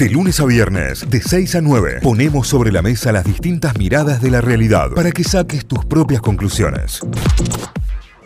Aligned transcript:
De 0.00 0.08
lunes 0.08 0.40
a 0.40 0.46
viernes, 0.46 1.10
de 1.10 1.20
6 1.20 1.56
a 1.56 1.60
9, 1.60 1.98
ponemos 2.02 2.48
sobre 2.48 2.72
la 2.72 2.80
mesa 2.80 3.12
las 3.12 3.22
distintas 3.22 3.76
miradas 3.76 4.22
de 4.22 4.30
la 4.30 4.40
realidad 4.40 4.92
para 4.94 5.12
que 5.12 5.22
saques 5.22 5.66
tus 5.66 5.84
propias 5.84 6.22
conclusiones. 6.22 7.02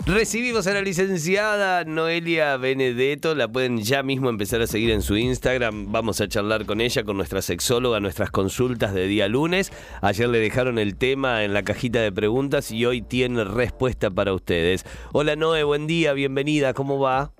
Recibimos 0.06 0.68
a 0.68 0.74
la 0.74 0.82
licenciada 0.82 1.82
Noelia 1.82 2.56
Benedetto, 2.58 3.34
la 3.34 3.48
pueden 3.48 3.82
ya 3.82 4.04
mismo 4.04 4.28
empezar 4.28 4.60
a 4.60 4.68
seguir 4.68 4.92
en 4.92 5.02
su 5.02 5.16
Instagram, 5.16 5.90
vamos 5.90 6.20
a 6.20 6.28
charlar 6.28 6.64
con 6.64 6.80
ella, 6.80 7.02
con 7.02 7.16
nuestra 7.16 7.42
sexóloga, 7.42 7.98
nuestras 7.98 8.30
consultas 8.30 8.94
de 8.94 9.08
día 9.08 9.26
lunes. 9.26 9.72
Ayer 10.00 10.28
le 10.28 10.38
dejaron 10.38 10.78
el 10.78 10.94
tema 10.94 11.42
en 11.42 11.54
la 11.54 11.64
cajita 11.64 12.00
de 12.00 12.12
preguntas 12.12 12.70
y 12.70 12.86
hoy 12.86 13.02
tiene 13.02 13.42
respuesta 13.42 14.12
para 14.12 14.32
ustedes. 14.32 14.86
Hola 15.12 15.34
Noe, 15.34 15.64
buen 15.64 15.88
día, 15.88 16.12
bienvenida, 16.12 16.72
¿cómo 16.72 17.00
va? 17.00 17.32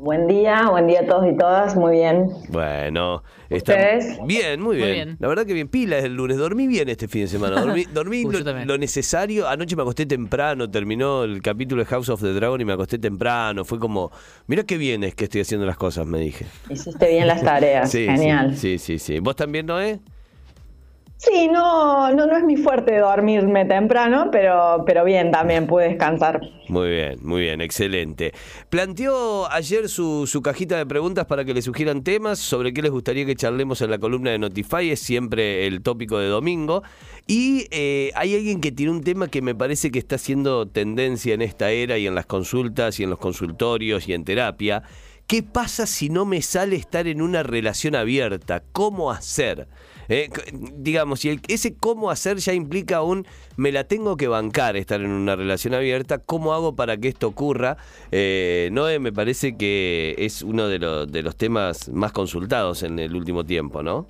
Buen 0.00 0.26
día, 0.26 0.70
buen 0.70 0.86
día 0.86 1.00
a 1.00 1.06
todos 1.06 1.30
y 1.30 1.36
todas, 1.36 1.76
muy 1.76 1.92
bien. 1.92 2.30
Bueno, 2.48 3.22
está 3.50 3.74
¿Ustedes? 3.74 4.18
bien, 4.24 4.58
muy 4.58 4.76
bien. 4.76 4.92
bien. 4.92 5.16
La 5.20 5.28
verdad 5.28 5.44
que 5.44 5.52
bien 5.52 5.68
pila 5.68 5.98
es 5.98 6.04
el 6.04 6.14
lunes. 6.14 6.38
Dormí 6.38 6.66
bien 6.66 6.88
este 6.88 7.06
fin 7.06 7.20
de 7.22 7.28
semana. 7.28 7.60
Dormí, 7.60 7.84
dormí 7.92 8.24
Uy, 8.24 8.42
yo 8.42 8.64
lo, 8.64 8.78
necesario. 8.78 9.46
Anoche 9.46 9.76
me 9.76 9.82
acosté 9.82 10.06
temprano, 10.06 10.70
terminó 10.70 11.24
el 11.24 11.42
capítulo 11.42 11.82
de 11.82 11.86
House 11.86 12.08
of 12.08 12.22
the 12.22 12.32
Dragon 12.32 12.58
y 12.58 12.64
me 12.64 12.72
acosté 12.72 12.98
temprano. 12.98 13.66
Fue 13.66 13.78
como, 13.78 14.10
mira 14.46 14.62
qué 14.62 14.78
bien 14.78 15.04
es 15.04 15.14
que 15.14 15.24
estoy 15.24 15.42
haciendo 15.42 15.66
las 15.66 15.76
cosas, 15.76 16.06
me 16.06 16.18
dije. 16.18 16.46
Hiciste 16.70 17.06
bien 17.06 17.26
las 17.26 17.42
tareas, 17.42 17.90
Sí, 17.90 18.06
genial. 18.06 18.56
Sí, 18.56 18.78
sí, 18.78 18.98
sí, 18.98 18.98
sí. 18.98 19.18
¿Vos 19.18 19.36
también, 19.36 19.66
Noé? 19.66 20.00
Sí, 21.22 21.48
no, 21.48 22.10
no, 22.14 22.26
no 22.26 22.34
es 22.34 22.44
mi 22.44 22.56
fuerte 22.56 22.96
dormirme 22.96 23.66
temprano, 23.66 24.30
pero, 24.32 24.84
pero 24.86 25.04
bien, 25.04 25.30
también 25.30 25.66
pude 25.66 25.88
descansar. 25.88 26.40
Muy 26.68 26.88
bien, 26.88 27.18
muy 27.20 27.42
bien, 27.42 27.60
excelente. 27.60 28.32
Planteó 28.70 29.46
ayer 29.52 29.90
su, 29.90 30.26
su 30.26 30.40
cajita 30.40 30.78
de 30.78 30.86
preguntas 30.86 31.26
para 31.26 31.44
que 31.44 31.52
le 31.52 31.60
sugieran 31.60 32.02
temas 32.04 32.38
sobre 32.38 32.72
qué 32.72 32.80
les 32.80 32.90
gustaría 32.90 33.26
que 33.26 33.36
charlemos 33.36 33.82
en 33.82 33.90
la 33.90 33.98
columna 33.98 34.30
de 34.30 34.38
Notify, 34.38 34.90
es 34.90 35.00
siempre 35.00 35.66
el 35.66 35.82
tópico 35.82 36.18
de 36.18 36.28
domingo. 36.28 36.82
Y 37.26 37.66
eh, 37.70 38.12
hay 38.14 38.34
alguien 38.34 38.62
que 38.62 38.72
tiene 38.72 38.92
un 38.92 39.04
tema 39.04 39.28
que 39.28 39.42
me 39.42 39.54
parece 39.54 39.90
que 39.90 39.98
está 39.98 40.14
haciendo 40.14 40.68
tendencia 40.68 41.34
en 41.34 41.42
esta 41.42 41.70
era 41.70 41.98
y 41.98 42.06
en 42.06 42.14
las 42.14 42.24
consultas 42.24 42.98
y 42.98 43.02
en 43.02 43.10
los 43.10 43.18
consultorios 43.18 44.08
y 44.08 44.14
en 44.14 44.24
terapia. 44.24 44.84
¿Qué 45.30 45.44
pasa 45.44 45.86
si 45.86 46.08
no 46.08 46.24
me 46.24 46.42
sale 46.42 46.74
estar 46.74 47.06
en 47.06 47.22
una 47.22 47.44
relación 47.44 47.94
abierta? 47.94 48.64
¿Cómo 48.72 49.12
hacer? 49.12 49.68
Eh, 50.08 50.28
digamos, 50.74 51.20
si 51.20 51.28
el- 51.28 51.40
ese 51.46 51.76
cómo 51.76 52.10
hacer 52.10 52.38
ya 52.38 52.52
implica 52.52 53.02
un 53.02 53.24
me 53.56 53.70
la 53.70 53.84
tengo 53.84 54.16
que 54.16 54.26
bancar 54.26 54.76
estar 54.76 55.00
en 55.00 55.12
una 55.12 55.36
relación 55.36 55.72
abierta, 55.74 56.18
¿cómo 56.18 56.52
hago 56.52 56.74
para 56.74 56.96
que 56.96 57.06
esto 57.06 57.28
ocurra? 57.28 57.76
Eh, 58.10 58.70
Noé, 58.72 58.98
me 58.98 59.12
parece 59.12 59.56
que 59.56 60.16
es 60.18 60.42
uno 60.42 60.66
de 60.66 60.80
los 60.80 61.36
temas 61.36 61.88
más 61.90 62.10
consultados 62.10 62.82
en 62.82 62.98
el 62.98 63.14
último 63.14 63.44
tiempo, 63.46 63.84
¿no? 63.84 64.08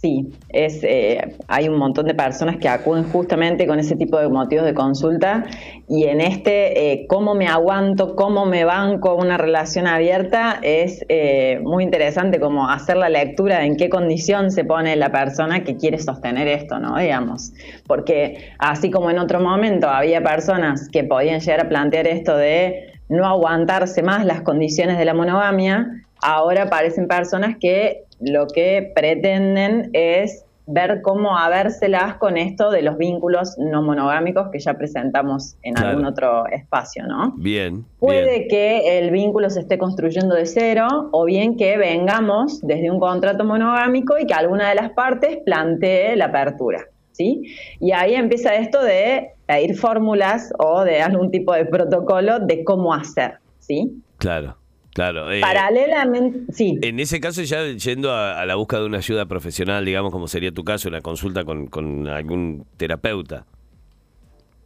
Sí, 0.00 0.32
es, 0.48 0.82
eh, 0.82 1.36
hay 1.46 1.68
un 1.68 1.76
montón 1.76 2.06
de 2.06 2.14
personas 2.14 2.56
que 2.56 2.70
acuden 2.70 3.04
justamente 3.04 3.66
con 3.66 3.78
ese 3.78 3.96
tipo 3.96 4.18
de 4.18 4.30
motivos 4.30 4.64
de 4.64 4.72
consulta 4.72 5.44
y 5.90 6.04
en 6.04 6.22
este, 6.22 6.92
eh, 6.92 7.06
cómo 7.06 7.34
me 7.34 7.48
aguanto, 7.48 8.16
cómo 8.16 8.46
me 8.46 8.64
banco 8.64 9.14
una 9.14 9.36
relación 9.36 9.86
abierta, 9.86 10.58
es 10.62 11.04
eh, 11.10 11.60
muy 11.62 11.84
interesante 11.84 12.40
como 12.40 12.70
hacer 12.70 12.96
la 12.96 13.10
lectura 13.10 13.58
de 13.58 13.66
en 13.66 13.76
qué 13.76 13.90
condición 13.90 14.50
se 14.50 14.64
pone 14.64 14.96
la 14.96 15.12
persona 15.12 15.64
que 15.64 15.76
quiere 15.76 15.98
sostener 15.98 16.48
esto, 16.48 16.78
¿no? 16.78 16.96
Digamos, 16.96 17.52
porque 17.86 18.52
así 18.58 18.90
como 18.90 19.10
en 19.10 19.18
otro 19.18 19.38
momento 19.38 19.90
había 19.90 20.22
personas 20.22 20.88
que 20.90 21.04
podían 21.04 21.40
llegar 21.40 21.66
a 21.66 21.68
plantear 21.68 22.06
esto 22.06 22.38
de 22.38 22.86
no 23.10 23.26
aguantarse 23.26 24.02
más 24.02 24.24
las 24.24 24.40
condiciones 24.40 24.96
de 24.96 25.04
la 25.04 25.12
monogamia, 25.12 25.88
ahora 26.22 26.62
aparecen 26.62 27.06
personas 27.06 27.56
que 27.60 28.04
lo 28.20 28.46
que 28.46 28.92
pretenden 28.94 29.90
es 29.92 30.44
ver 30.66 31.02
cómo 31.02 31.36
habérselas 31.36 32.14
con 32.18 32.36
esto 32.36 32.70
de 32.70 32.82
los 32.82 32.96
vínculos 32.96 33.56
no 33.58 33.82
monogámicos 33.82 34.50
que 34.52 34.60
ya 34.60 34.74
presentamos 34.74 35.56
en 35.62 35.74
Claro. 35.74 35.88
algún 35.90 36.04
otro 36.04 36.46
espacio, 36.46 37.06
¿no? 37.08 37.32
Bien. 37.38 37.84
Puede 37.98 38.36
bien. 38.40 38.48
que 38.48 38.98
el 38.98 39.10
vínculo 39.10 39.50
se 39.50 39.60
esté 39.60 39.78
construyendo 39.78 40.34
de 40.36 40.46
cero 40.46 41.08
o 41.10 41.24
bien 41.24 41.56
que 41.56 41.76
vengamos 41.76 42.60
desde 42.60 42.88
un 42.88 43.00
contrato 43.00 43.44
monogámico 43.44 44.16
y 44.18 44.26
que 44.26 44.34
alguna 44.34 44.68
de 44.68 44.76
las 44.76 44.90
partes 44.90 45.38
plantee 45.44 46.14
la 46.14 46.26
apertura. 46.26 46.84
¿Sí? 47.12 47.42
Y 47.80 47.92
ahí 47.92 48.14
empieza 48.14 48.54
esto 48.54 48.82
de 48.82 49.32
pedir 49.46 49.76
fórmulas 49.76 50.52
o 50.58 50.84
de 50.84 51.02
algún 51.02 51.30
tipo 51.30 51.52
de 51.52 51.66
protocolo 51.66 52.38
de 52.38 52.64
cómo 52.64 52.94
hacer, 52.94 53.34
¿sí? 53.58 54.00
Claro, 54.16 54.56
claro. 54.92 55.30
eh, 55.32 55.40
Paralelamente, 55.40 56.52
sí. 56.52 56.78
en 56.82 57.00
ese 57.00 57.20
caso, 57.20 57.42
ya 57.42 57.64
yendo 57.66 58.12
a, 58.12 58.40
a 58.40 58.46
la 58.46 58.54
búsqueda 58.56 58.80
de 58.80 58.86
una 58.86 58.98
ayuda 58.98 59.26
profesional, 59.26 59.84
digamos, 59.84 60.12
como 60.12 60.28
sería 60.28 60.52
tu 60.52 60.64
caso, 60.64 60.88
una 60.88 61.00
consulta 61.00 61.44
con, 61.44 61.66
con 61.66 62.06
algún 62.08 62.66
terapeuta. 62.76 63.44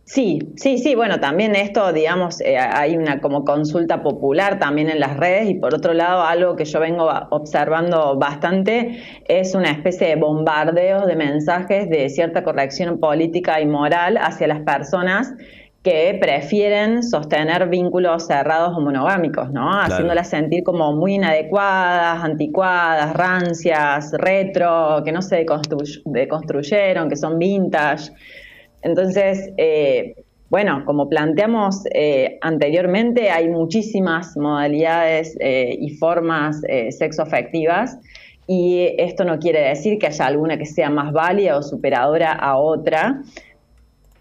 Sí, 0.06 0.38
sí, 0.56 0.76
sí, 0.76 0.94
bueno, 0.94 1.18
también 1.18 1.56
esto, 1.56 1.90
digamos, 1.94 2.42
eh, 2.42 2.58
hay 2.58 2.94
una 2.94 3.22
como 3.22 3.42
consulta 3.42 4.02
popular 4.02 4.58
también 4.58 4.90
en 4.90 5.00
las 5.00 5.16
redes 5.16 5.48
y 5.48 5.54
por 5.54 5.74
otro 5.74 5.94
lado 5.94 6.22
algo 6.22 6.56
que 6.56 6.66
yo 6.66 6.78
vengo 6.78 7.08
observando 7.30 8.14
bastante 8.18 9.00
es 9.26 9.54
una 9.54 9.70
especie 9.70 10.08
de 10.08 10.16
bombardeos 10.16 11.06
de 11.06 11.16
mensajes 11.16 11.88
de 11.88 12.10
cierta 12.10 12.44
corrección 12.44 13.00
política 13.00 13.62
y 13.62 13.66
moral 13.66 14.18
hacia 14.18 14.46
las 14.46 14.60
personas 14.60 15.32
que 15.84 16.16
prefieren 16.18 17.02
sostener 17.02 17.68
vínculos 17.68 18.26
cerrados 18.26 18.74
o 18.74 18.80
monogámicos, 18.80 19.52
¿no? 19.52 19.70
Haciéndolas 19.70 20.30
sentir 20.30 20.64
como 20.64 20.94
muy 20.94 21.16
inadecuadas, 21.16 22.24
anticuadas, 22.24 23.12
rancias, 23.12 24.10
retro, 24.16 25.02
que 25.04 25.12
no 25.12 25.20
se 25.20 25.44
deconstru- 25.44 26.00
deconstruyeron, 26.06 27.10
que 27.10 27.16
son 27.16 27.38
vintage. 27.38 28.10
Entonces, 28.80 29.52
eh, 29.58 30.14
bueno, 30.48 30.84
como 30.86 31.06
planteamos 31.10 31.84
eh, 31.92 32.38
anteriormente, 32.40 33.30
hay 33.30 33.50
muchísimas 33.50 34.38
modalidades 34.38 35.36
eh, 35.40 35.76
y 35.78 35.90
formas 35.96 36.62
sexoafectivas 36.98 37.98
y 38.46 38.94
esto 38.98 39.24
no 39.24 39.38
quiere 39.38 39.68
decir 39.68 39.98
que 39.98 40.06
haya 40.06 40.26
alguna 40.26 40.56
que 40.56 40.66
sea 40.66 40.88
más 40.88 41.12
válida 41.12 41.58
o 41.58 41.62
superadora 41.62 42.32
a 42.32 42.56
otra. 42.56 43.20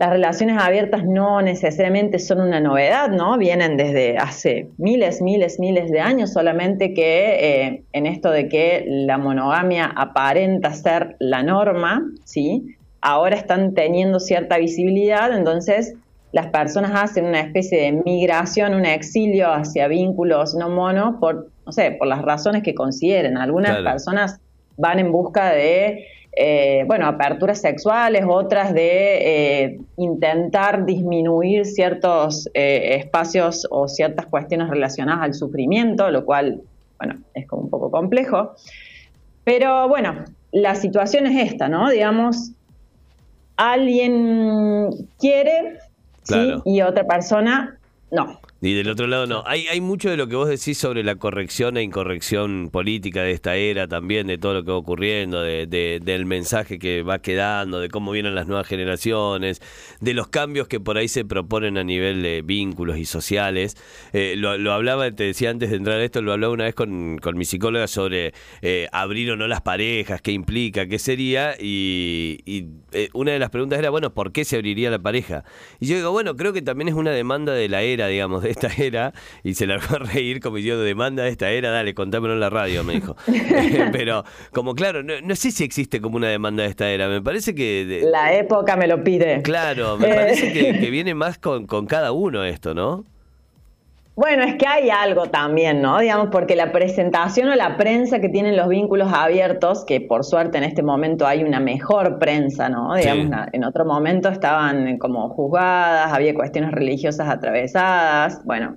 Las 0.04 0.10
relaciones 0.12 0.58
abiertas 0.62 1.06
no 1.06 1.42
necesariamente 1.42 2.20
son 2.20 2.42
una 2.42 2.60
novedad, 2.60 3.10
¿no? 3.10 3.38
Vienen 3.38 3.78
desde 3.78 4.18
hace 4.18 4.68
miles, 4.78 5.22
miles, 5.22 5.62
miles 5.62 5.90
de 5.92 6.02
años, 6.02 6.34
solamente 6.34 6.94
que 6.94 7.36
eh, 7.68 7.84
en 7.94 8.06
esto 8.06 8.30
de 8.30 8.50
que 8.50 8.84
la 8.86 9.18
monogamia 9.18 9.86
aparenta 9.86 10.74
ser 10.74 11.16
la 11.20 11.42
norma, 11.42 12.04
¿sí? 12.26 12.76
Ahora 13.00 13.38
están 13.38 13.76
teniendo 13.76 14.20
cierta 14.20 14.58
visibilidad, 14.58 15.34
entonces 15.34 15.96
las 16.34 16.48
personas 16.48 16.92
hacen 17.02 17.24
una 17.24 17.40
especie 17.40 17.80
de 17.84 17.94
migración, 17.94 18.74
un 18.74 18.86
exilio 18.86 19.54
hacia 19.54 19.88
vínculos 19.88 20.54
no 20.54 20.70
mono 20.70 21.18
por, 21.22 21.48
no 21.66 21.72
sé, 21.72 21.92
por 21.98 22.10
las 22.10 22.24
razones 22.24 22.62
que 22.62 22.76
consideren. 22.76 23.38
Algunas 23.38 23.72
Claro. 23.78 23.86
personas 23.86 24.42
van 24.78 25.00
en 25.00 25.12
busca 25.12 25.52
de 25.52 26.06
eh, 26.36 26.84
bueno, 26.88 27.06
aperturas 27.06 27.62
sexuales, 27.62 28.26
otras 28.28 28.74
de 28.74 29.66
eh, 29.66 29.80
intentar 29.98 30.84
disminuir 30.84 31.66
ciertos 31.66 32.50
eh, 32.56 32.96
espacios 32.98 33.68
o 33.70 33.88
ciertas 33.88 34.26
cuestiones 34.26 34.70
relacionadas 34.70 35.22
al 35.22 35.34
sufrimiento, 35.36 36.10
lo 36.10 36.26
cual, 36.26 36.62
bueno, 36.98 37.20
es 37.36 37.48
como 37.48 37.64
un 37.64 37.70
poco 37.70 37.92
complejo. 37.92 38.56
Pero 39.44 39.88
bueno, 39.88 40.26
la 40.52 40.74
situación 40.74 41.28
es 41.28 41.52
esta, 41.52 41.70
¿no? 41.70 41.92
Digamos, 41.92 42.52
alguien 43.56 44.90
quiere 45.20 45.78
Claro. 46.26 46.62
¿sí? 46.64 46.72
y 46.72 46.82
otra 46.82 47.06
persona 47.06 47.78
no. 48.10 48.40
Y 48.66 48.76
del 48.76 48.88
otro 48.88 49.08
lado 49.08 49.28
no. 49.28 49.44
Hay, 49.46 49.68
hay 49.68 49.82
mucho 49.82 50.10
de 50.10 50.16
lo 50.16 50.28
que 50.30 50.38
vos 50.38 50.48
decís 50.48 50.78
sobre 50.78 51.04
la 51.04 51.16
corrección 51.18 51.76
e 51.76 51.84
incorrección 51.84 52.70
política 52.72 53.22
de 53.22 53.32
esta 53.32 53.58
era 53.58 53.90
también, 53.90 54.26
de 54.28 54.38
todo 54.38 54.54
lo 54.54 54.64
que 54.64 54.72
va 54.72 54.78
ocurriendo, 54.78 55.42
de, 55.42 55.68
de- 55.68 56.00
del 56.02 56.26
mensaje 56.26 56.80
que 56.80 57.04
va 57.04 57.20
quedando, 57.20 57.82
de 57.82 57.90
cómo 57.90 58.12
vienen 58.14 58.36
las 58.36 58.48
nuevas 58.48 58.66
generaciones, 58.66 59.62
de 60.00 60.14
los 60.14 60.30
cambios 60.30 60.70
que 60.70 60.80
por 60.80 60.98
ahí 60.98 61.10
se 61.10 61.26
proponen 61.26 61.78
a 61.78 61.84
nivel 61.84 62.24
de 62.24 62.42
vínculos 62.42 62.98
y 62.98 63.04
sociales. 63.04 63.76
Eh, 64.14 64.36
lo, 64.38 64.72
hablaba, 64.72 65.12
te 65.12 65.26
decía 65.26 65.50
antes 65.50 65.70
de 65.70 65.76
entrar 65.76 66.00
a 66.00 66.04
esto, 66.06 66.22
lo 66.22 66.32
hablaba 66.32 66.54
una 66.54 66.64
vez 66.64 66.74
con, 66.74 67.18
con 67.18 67.38
mi 67.38 67.44
psicóloga 67.44 67.88
sobre 67.88 68.34
eh, 68.62 68.88
abrir 68.94 69.30
o 69.32 69.36
no 69.36 69.46
las 69.50 69.60
parejas, 69.60 70.22
qué 70.22 70.32
implica, 70.32 70.88
qué 70.88 71.00
sería, 71.00 71.56
y, 71.60 72.40
y, 72.46 72.68
eh, 72.94 73.10
una 73.12 73.34
de 73.34 73.40
las 73.40 73.50
preguntas 73.50 73.78
era, 73.78 73.90
bueno, 73.90 74.14
¿por 74.14 74.32
qué 74.32 74.46
se 74.46 74.56
abriría 74.56 74.90
la 74.90 75.00
pareja? 75.00 75.44
Y 75.82 75.88
yo 75.88 75.98
digo, 75.98 76.12
bueno, 76.12 76.38
creo 76.38 76.54
que 76.54 76.62
también 76.62 76.88
es 76.88 76.96
una 76.96 77.12
demanda 77.12 77.52
de 77.52 77.68
la 77.68 77.82
era, 77.82 78.08
digamos, 78.08 78.42
de 78.42 78.53
esta 78.54 78.70
era, 78.82 79.14
y 79.44 79.54
se 79.56 79.68
largó 79.68 79.96
a 79.96 80.00
reír 80.00 80.40
como 80.40 80.56
diciendo, 80.58 80.82
demanda 80.82 81.24
de 81.24 81.30
esta 81.30 81.52
era, 81.52 81.70
dale, 81.72 81.94
contámelo 81.94 82.34
en 82.34 82.40
la 82.40 82.50
radio, 82.50 82.84
me 82.84 82.94
dijo. 82.94 83.16
Pero, 83.92 84.24
como 84.52 84.74
claro, 84.76 85.04
no, 85.04 85.14
no 85.22 85.36
sé 85.36 85.52
si 85.52 85.64
existe 85.64 86.00
como 86.02 86.16
una 86.18 86.30
demanda 86.30 86.64
de 86.64 86.70
esta 86.70 86.90
era, 86.90 87.08
me 87.10 87.22
parece 87.22 87.54
que... 87.54 87.86
de- 87.86 88.02
La 88.10 88.34
época 88.34 88.76
me 88.78 88.88
lo 88.88 89.04
pide. 89.04 89.42
Claro, 89.42 89.98
me 89.98 90.08
Eh. 90.10 90.16
parece 90.16 90.54
que, 90.54 90.80
que 90.80 90.90
viene 90.90 91.14
más 91.14 91.38
con, 91.38 91.68
con 91.68 91.86
cada 91.86 92.12
uno 92.12 92.44
esto, 92.46 92.74
¿no? 92.74 93.06
Bueno, 94.16 94.44
es 94.44 94.56
que 94.56 94.68
hay 94.68 94.92
algo 94.92 95.26
también, 95.26 95.82
¿no? 95.82 95.98
Digamos, 96.00 96.28
porque 96.32 96.56
la 96.56 96.72
presentación 96.72 97.50
o 97.50 97.56
la 97.56 97.78
prensa 97.78 98.20
que 98.20 98.30
tienen 98.30 98.56
los 98.56 98.68
vínculos 98.68 99.12
abiertos, 99.12 99.86
que 99.86 100.02
por 100.02 100.24
suerte 100.24 100.60
en 100.60 100.64
este 100.64 100.84
momento 100.84 101.26
hay 101.26 101.44
una 101.44 101.60
mejor 101.60 102.20
prensa, 102.20 102.70
¿no? 102.70 102.94
Digamos, 102.94 103.32
en 103.52 103.64
otro 103.64 103.86
momento 103.86 104.30
estaban 104.30 105.00
como 105.00 105.30
juzgadas, 105.30 106.14
había 106.14 106.36
cuestiones 106.36 106.72
religiosas 106.72 107.28
atravesadas. 107.28 108.46
Bueno, 108.46 108.76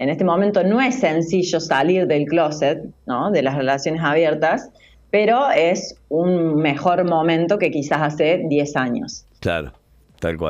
en 0.00 0.08
este 0.08 0.24
momento 0.24 0.64
no 0.64 0.80
es 0.80 0.96
sencillo 0.96 1.60
salir 1.60 2.08
del 2.08 2.26
closet, 2.26 2.82
¿no? 3.06 3.30
De 3.30 3.42
las 3.42 3.54
relaciones 3.54 4.02
abiertas, 4.02 4.68
pero 5.12 5.48
es 5.54 5.94
un 6.08 6.56
mejor 6.56 7.08
momento 7.08 7.56
que 7.56 7.70
quizás 7.70 8.02
hace 8.02 8.42
10 8.48 8.74
años. 8.74 9.26
Claro. 9.38 9.72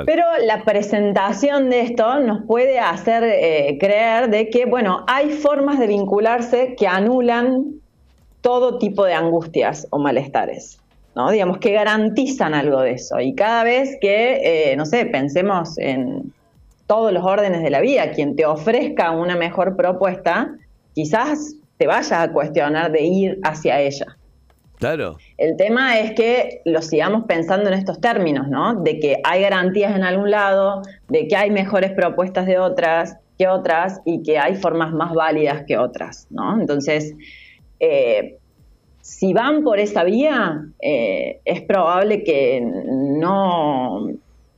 Pero 0.06 0.24
la 0.44 0.64
presentación 0.64 1.70
de 1.70 1.80
esto 1.80 2.20
nos 2.20 2.44
puede 2.46 2.78
hacer 2.78 3.24
eh, 3.24 3.78
creer 3.80 4.28
de 4.28 4.50
que, 4.50 4.66
bueno, 4.66 5.04
hay 5.08 5.30
formas 5.30 5.78
de 5.78 5.86
vincularse 5.86 6.74
que 6.76 6.86
anulan 6.86 7.80
todo 8.42 8.78
tipo 8.78 9.04
de 9.04 9.14
angustias 9.14 9.86
o 9.90 9.98
malestares, 9.98 10.78
¿no? 11.14 11.30
Digamos, 11.30 11.58
que 11.58 11.72
garantizan 11.72 12.52
algo 12.54 12.80
de 12.80 12.92
eso. 12.92 13.18
Y 13.18 13.34
cada 13.34 13.64
vez 13.64 13.96
que, 14.00 14.72
eh, 14.72 14.76
no 14.76 14.84
sé, 14.84 15.06
pensemos 15.06 15.78
en 15.78 16.32
todos 16.86 17.12
los 17.12 17.24
órdenes 17.24 17.62
de 17.62 17.70
la 17.70 17.80
vida, 17.80 18.10
quien 18.10 18.36
te 18.36 18.44
ofrezca 18.44 19.12
una 19.12 19.36
mejor 19.36 19.76
propuesta, 19.76 20.54
quizás 20.94 21.54
te 21.78 21.86
vayas 21.86 22.12
a 22.12 22.30
cuestionar 22.30 22.92
de 22.92 23.02
ir 23.02 23.38
hacia 23.42 23.80
ella. 23.80 24.18
Claro. 24.82 25.16
El 25.38 25.56
tema 25.56 26.00
es 26.00 26.12
que 26.14 26.60
lo 26.64 26.82
sigamos 26.82 27.22
pensando 27.28 27.68
en 27.68 27.74
estos 27.74 28.00
términos, 28.00 28.48
¿no? 28.48 28.74
De 28.82 28.98
que 28.98 29.20
hay 29.22 29.42
garantías 29.42 29.94
en 29.94 30.02
algún 30.02 30.32
lado, 30.32 30.82
de 31.08 31.28
que 31.28 31.36
hay 31.36 31.52
mejores 31.52 31.92
propuestas 31.92 32.46
de 32.46 32.58
otras 32.58 33.16
que 33.38 33.46
otras 33.46 34.00
y 34.04 34.24
que 34.24 34.38
hay 34.38 34.56
formas 34.56 34.92
más 34.92 35.14
válidas 35.14 35.62
que 35.68 35.78
otras, 35.78 36.26
¿no? 36.30 36.60
Entonces, 36.60 37.14
eh, 37.78 38.38
si 39.00 39.32
van 39.32 39.62
por 39.62 39.78
esa 39.78 40.02
vía, 40.02 40.64
eh, 40.80 41.38
es 41.44 41.60
probable 41.62 42.24
que 42.24 42.60
no, 42.60 44.08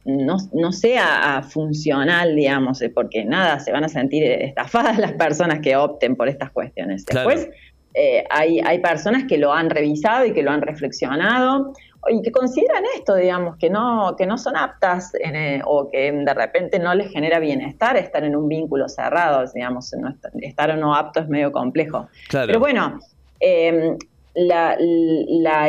no, 0.06 0.72
sea 0.72 1.42
funcional, 1.46 2.34
digamos, 2.34 2.82
porque 2.94 3.26
nada, 3.26 3.60
se 3.60 3.72
van 3.72 3.84
a 3.84 3.88
sentir 3.90 4.24
estafadas 4.24 4.98
las 5.04 5.12
personas 5.12 5.60
que 5.60 5.76
opten 5.76 6.16
por 6.16 6.30
estas 6.30 6.50
cuestiones. 6.50 7.04
Después, 7.04 7.50
eh, 7.94 8.24
hay, 8.28 8.60
hay 8.60 8.80
personas 8.80 9.24
que 9.28 9.38
lo 9.38 9.52
han 9.52 9.70
revisado 9.70 10.26
y 10.26 10.32
que 10.32 10.42
lo 10.42 10.50
han 10.50 10.62
reflexionado 10.62 11.72
y 12.10 12.20
que 12.22 12.32
consideran 12.32 12.82
esto, 12.96 13.14
digamos, 13.14 13.56
que 13.56 13.70
no, 13.70 14.14
que 14.18 14.26
no 14.26 14.36
son 14.36 14.56
aptas 14.56 15.12
eh, 15.14 15.62
o 15.64 15.90
que 15.90 16.12
de 16.12 16.34
repente 16.34 16.78
no 16.78 16.94
les 16.94 17.10
genera 17.10 17.38
bienestar 17.38 17.96
estar 17.96 18.24
en 18.24 18.36
un 18.36 18.48
vínculo 18.48 18.88
cerrado, 18.88 19.44
digamos, 19.54 19.94
estar, 20.42 20.70
o 20.70 20.76
no 20.76 20.94
apto 20.94 21.20
es 21.20 21.28
medio 21.28 21.52
complejo. 21.52 22.08
Pero 22.30 22.58
bueno, 22.58 22.98
em, 23.40 23.96
la, 24.34 24.76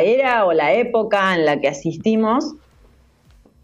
era 0.02 0.44
o 0.44 0.52
la 0.52 0.72
época 0.74 1.34
en 1.34 1.46
la 1.46 1.60
que 1.60 1.68
asistimos 1.68 2.54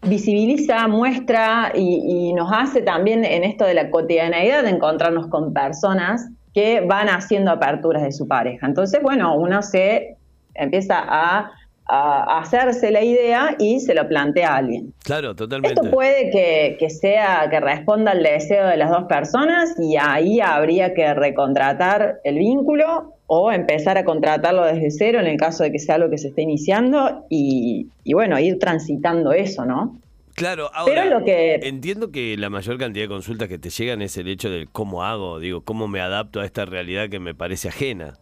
visibiliza, 0.01 0.87
muestra 0.87 1.71
y, 1.75 2.29
y 2.29 2.33
nos 2.33 2.51
hace 2.51 2.81
también 2.81 3.23
en 3.23 3.43
esto 3.43 3.65
de 3.65 3.73
la 3.73 3.89
cotidianeidad 3.89 4.63
de 4.63 4.69
encontrarnos 4.69 5.27
con 5.27 5.53
personas 5.53 6.29
que 6.53 6.81
van 6.81 7.09
haciendo 7.09 7.51
aperturas 7.51 8.03
de 8.03 8.11
su 8.11 8.27
pareja. 8.27 8.67
Entonces, 8.67 9.01
bueno, 9.01 9.35
uno 9.35 9.61
se 9.61 10.17
empieza 10.53 10.99
a, 10.99 11.51
hacerse 11.85 12.91
la 12.91 13.03
idea 13.03 13.57
y 13.59 13.81
se 13.81 13.93
lo 13.93 14.07
plantea 14.07 14.53
a 14.53 14.55
alguien. 14.55 14.93
Claro, 15.03 15.35
totalmente. 15.35 15.81
Esto 15.81 15.91
puede 15.91 16.31
que, 16.79 16.89
sea, 16.89 17.47
que 17.51 17.59
responda 17.59 18.11
al 18.11 18.23
deseo 18.23 18.67
de 18.67 18.77
las 18.77 18.89
dos 18.89 19.03
personas 19.03 19.75
y 19.77 19.97
ahí 19.97 20.39
habría 20.39 20.93
que 20.93 21.13
recontratar 21.13 22.21
el 22.23 22.39
vínculo 22.39 23.15
o 23.27 23.51
empezar 23.51 23.97
a 23.97 24.05
contratarlo 24.05 24.63
desde 24.63 24.91
cero 24.91 25.19
en 25.19 25.27
el 25.27 25.37
caso 25.37 25.63
de 25.63 25.73
que 25.73 25.79
sea 25.79 25.95
algo 25.95 26.09
que 26.09 26.17
se 26.17 26.29
esté 26.29 26.43
iniciando 26.43 27.25
y, 27.29 27.89
y 28.05 28.13
bueno, 28.13 28.39
ir 28.39 28.59
transitando 28.59 29.33
eso, 29.33 29.65
¿no? 29.65 29.93
Claro, 30.35 30.69
ahora 30.73 31.05
lo 31.05 31.23
que... 31.23 31.55
entiendo 31.63 32.11
que 32.11 32.35
la 32.37 32.49
mayor 32.49 32.77
cantidad 32.77 33.05
de 33.05 33.09
consultas 33.09 33.47
que 33.47 33.59
te 33.59 33.69
llegan 33.69 34.01
es 34.01 34.17
el 34.17 34.27
hecho 34.27 34.49
de 34.49 34.67
cómo 34.71 35.03
hago, 35.03 35.39
digo, 35.39 35.61
cómo 35.61 35.87
me 35.87 36.01
adapto 36.01 36.39
a 36.39 36.45
esta 36.45 36.65
realidad 36.65 37.09
que 37.09 37.19
me 37.19 37.35
parece 37.35 37.69
ajena. 37.69 38.17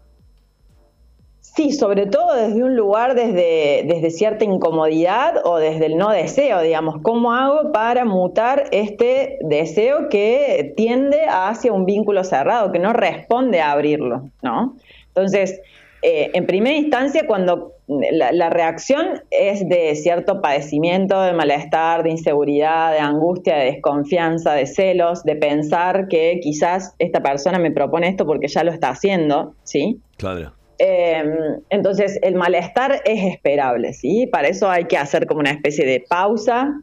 Sí, 1.39 1.71
sobre 1.73 2.05
todo 2.05 2.35
desde 2.35 2.63
un 2.63 2.75
lugar 2.75 3.13
desde, 3.13 3.83
desde 3.85 4.11
cierta 4.11 4.45
incomodidad 4.45 5.41
o 5.43 5.57
desde 5.57 5.87
el 5.87 5.97
no 5.97 6.09
deseo, 6.11 6.61
digamos, 6.61 7.01
¿cómo 7.01 7.33
hago 7.33 7.71
para 7.71 8.05
mutar 8.05 8.65
este 8.71 9.37
deseo 9.41 10.07
que 10.09 10.73
tiende 10.77 11.25
hacia 11.29 11.73
un 11.73 11.85
vínculo 11.85 12.23
cerrado, 12.23 12.71
que 12.71 12.79
no 12.79 12.93
responde 12.93 13.59
a 13.59 13.71
abrirlo, 13.71 14.29
¿no? 14.41 14.75
Entonces, 15.07 15.61
eh, 16.01 16.31
en 16.33 16.45
primera 16.45 16.75
instancia, 16.75 17.27
cuando 17.27 17.73
la, 17.87 18.49
reacción 18.49 19.21
es 19.29 19.67
de 19.67 19.95
cierto 19.95 20.41
padecimiento, 20.41 21.21
de 21.21 21.33
malestar, 21.33 22.03
de 22.03 22.09
inseguridad, 22.09 22.93
de 22.93 22.99
angustia, 22.99 23.57
de 23.57 23.65
desconfianza, 23.65 24.53
de 24.53 24.65
celos, 24.65 25.23
de 25.23 25.35
pensar 25.35 26.07
que 26.07 26.39
quizás 26.41 26.95
esta 26.99 27.21
persona 27.21 27.59
me 27.59 27.71
propone 27.71 28.07
esto 28.07 28.25
porque 28.25 28.47
ya 28.47 28.63
lo 28.63 28.71
está 28.71 28.89
haciendo, 28.89 29.53
¿sí? 29.63 29.99
Claro. 30.17 30.53
Em, 30.79 31.61
entonces, 31.69 32.17
el 32.23 32.33
malestar 32.33 33.01
es 33.05 33.23
esperable, 33.23 33.93
¿sí? 33.93 34.25
Para 34.25 34.47
eso 34.47 34.69
hay 34.69 34.85
que 34.85 34.97
hacer 34.97 35.27
como 35.27 35.41
una 35.41 35.51
especie 35.51 35.85
de 35.85 36.03
pausa, 36.09 36.81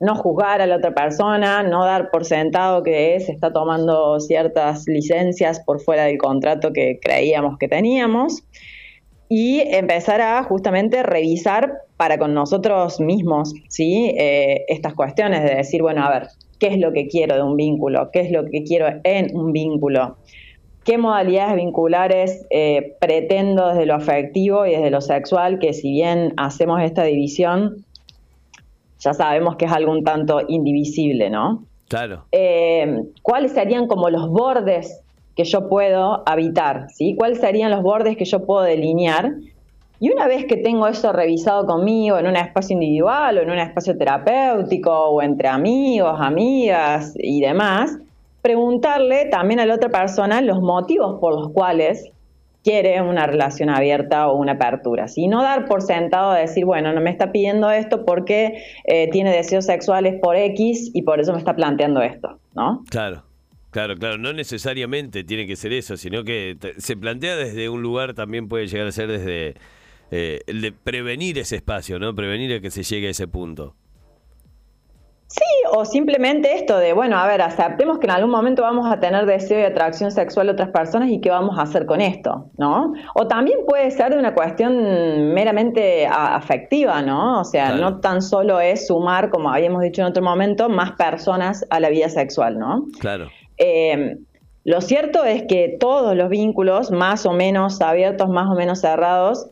no 0.00 0.14
juzgar 0.14 0.60
a 0.60 0.66
la 0.66 0.76
otra 0.76 0.94
persona, 0.94 1.62
no 1.62 1.84
dar 1.84 2.10
por 2.10 2.24
sentado 2.24 2.82
que 2.82 3.18
se 3.20 3.32
está 3.32 3.52
tomando 3.52 4.20
ciertas 4.20 4.84
licencias 4.86 5.60
por 5.60 5.80
fuera 5.80 6.04
del 6.04 6.18
contrato 6.18 6.72
que 6.72 6.98
creíamos 7.02 7.58
que 7.58 7.68
teníamos 7.68 8.44
y 9.28 9.60
empezar 9.60 10.20
a 10.20 10.42
justamente 10.44 11.02
revisar 11.02 11.72
para 11.96 12.18
con 12.18 12.32
nosotros 12.32 13.00
mismos 13.00 13.52
¿sí? 13.68 14.14
Eh, 14.16 14.64
estas 14.68 14.94
cuestiones 14.94 15.42
de 15.42 15.56
decir, 15.56 15.82
bueno, 15.82 16.04
a 16.04 16.10
ver, 16.10 16.28
¿qué 16.58 16.68
es 16.68 16.78
lo 16.78 16.92
que 16.92 17.08
quiero 17.08 17.36
de 17.36 17.42
un 17.42 17.56
vínculo? 17.56 18.10
¿Qué 18.12 18.20
es 18.20 18.30
lo 18.30 18.44
que 18.44 18.62
quiero 18.62 18.86
en 19.04 19.36
un 19.36 19.52
vínculo? 19.52 20.16
¿Qué 20.84 20.96
modalidades 20.96 21.56
vinculares 21.56 22.46
eh, 22.48 22.96
pretendo 22.98 23.68
desde 23.68 23.84
lo 23.84 23.94
afectivo 23.94 24.64
y 24.64 24.70
desde 24.70 24.90
lo 24.90 25.02
sexual? 25.02 25.58
Que 25.58 25.74
si 25.74 25.90
bien 25.90 26.32
hacemos 26.38 26.80
esta 26.80 27.04
división, 27.04 27.84
ya 28.98 29.14
sabemos 29.14 29.56
que 29.56 29.66
es 29.66 29.72
algo 29.72 29.92
un 29.92 30.04
tanto 30.04 30.40
indivisible, 30.48 31.30
¿no? 31.30 31.64
Claro. 31.88 32.24
Eh, 32.32 33.02
¿Cuáles 33.22 33.52
serían 33.52 33.86
como 33.86 34.10
los 34.10 34.28
bordes 34.28 35.00
que 35.34 35.44
yo 35.44 35.68
puedo 35.68 36.22
habitar? 36.26 36.86
¿sí? 36.90 37.14
¿Cuáles 37.16 37.38
serían 37.38 37.70
los 37.70 37.82
bordes 37.82 38.16
que 38.16 38.24
yo 38.24 38.44
puedo 38.44 38.62
delinear? 38.62 39.32
Y 40.00 40.12
una 40.12 40.28
vez 40.28 40.44
que 40.44 40.56
tengo 40.56 40.86
eso 40.86 41.12
revisado 41.12 41.66
conmigo 41.66 42.18
en 42.18 42.26
un 42.26 42.36
espacio 42.36 42.74
individual 42.74 43.38
o 43.38 43.42
en 43.42 43.50
un 43.50 43.58
espacio 43.58 43.96
terapéutico 43.96 44.92
o 44.92 45.22
entre 45.22 45.48
amigos, 45.48 46.16
amigas 46.20 47.14
y 47.16 47.40
demás, 47.40 47.98
preguntarle 48.42 49.26
también 49.26 49.58
a 49.58 49.66
la 49.66 49.74
otra 49.74 49.88
persona 49.88 50.40
los 50.40 50.60
motivos 50.60 51.18
por 51.20 51.34
los 51.34 51.50
cuales 51.50 52.12
quiere 52.64 53.00
una 53.02 53.26
relación 53.26 53.70
abierta 53.70 54.28
o 54.28 54.36
una 54.36 54.52
apertura, 54.52 55.08
¿sí? 55.08 55.26
No 55.28 55.42
dar 55.42 55.66
por 55.66 55.82
sentado 55.82 56.32
de 56.32 56.42
decir, 56.42 56.64
bueno, 56.64 56.92
no 56.92 57.00
me 57.00 57.10
está 57.10 57.32
pidiendo 57.32 57.70
esto 57.70 58.04
porque 58.04 58.62
eh, 58.84 59.08
tiene 59.10 59.30
deseos 59.34 59.66
sexuales 59.66 60.18
por 60.20 60.36
X 60.36 60.90
y 60.92 61.02
por 61.02 61.20
eso 61.20 61.32
me 61.32 61.38
está 61.38 61.54
planteando 61.54 62.02
esto, 62.02 62.38
¿no? 62.54 62.84
Claro. 62.90 63.24
Claro, 63.70 63.96
claro, 63.96 64.16
no 64.16 64.32
necesariamente 64.32 65.24
tiene 65.24 65.46
que 65.46 65.54
ser 65.54 65.74
eso, 65.74 65.98
sino 65.98 66.24
que 66.24 66.56
se 66.78 66.96
plantea 66.96 67.36
desde 67.36 67.68
un 67.68 67.82
lugar, 67.82 68.14
también 68.14 68.48
puede 68.48 68.66
llegar 68.66 68.86
a 68.86 68.92
ser 68.92 69.08
desde 69.08 69.56
eh, 70.10 70.40
el 70.46 70.62
de 70.62 70.72
prevenir 70.72 71.38
ese 71.38 71.56
espacio, 71.56 71.98
¿no? 71.98 72.14
Prevenir 72.14 72.62
que 72.62 72.70
se 72.70 72.82
llegue 72.82 73.08
a 73.08 73.10
ese 73.10 73.28
punto. 73.28 73.74
Sí, 75.28 75.44
o 75.74 75.84
simplemente 75.84 76.54
esto 76.54 76.78
de, 76.78 76.94
bueno, 76.94 77.18
a 77.18 77.26
ver, 77.26 77.42
aceptemos 77.42 77.98
que 77.98 78.06
en 78.06 78.12
algún 78.12 78.30
momento 78.30 78.62
vamos 78.62 78.90
a 78.90 78.98
tener 78.98 79.26
deseo 79.26 79.60
y 79.60 79.62
atracción 79.62 80.10
sexual 80.10 80.48
a 80.48 80.52
otras 80.52 80.70
personas 80.70 81.10
y 81.10 81.20
qué 81.20 81.28
vamos 81.28 81.58
a 81.58 81.62
hacer 81.62 81.84
con 81.84 82.00
esto, 82.00 82.46
¿no? 82.56 82.94
O 83.14 83.26
también 83.26 83.58
puede 83.66 83.90
ser 83.90 84.12
de 84.12 84.18
una 84.18 84.32
cuestión 84.32 85.34
meramente 85.34 86.06
afectiva, 86.06 87.02
¿no? 87.02 87.40
O 87.40 87.44
sea, 87.44 87.74
no 87.74 88.00
tan 88.00 88.22
solo 88.22 88.58
es 88.58 88.86
sumar, 88.86 89.28
como 89.28 89.50
habíamos 89.50 89.82
dicho 89.82 90.00
en 90.00 90.08
otro 90.08 90.22
momento, 90.22 90.70
más 90.70 90.92
personas 90.92 91.66
a 91.68 91.78
la 91.78 91.90
vida 91.90 92.08
sexual, 92.08 92.58
¿no? 92.58 92.86
Claro. 92.98 93.28
Eh, 93.58 94.16
lo 94.64 94.80
cierto 94.80 95.24
es 95.24 95.42
que 95.42 95.76
todos 95.78 96.16
los 96.16 96.30
vínculos, 96.30 96.90
más 96.90 97.26
o 97.26 97.32
menos 97.32 97.82
abiertos, 97.82 98.30
más 98.30 98.50
o 98.50 98.54
menos 98.54 98.80
cerrados, 98.80 99.50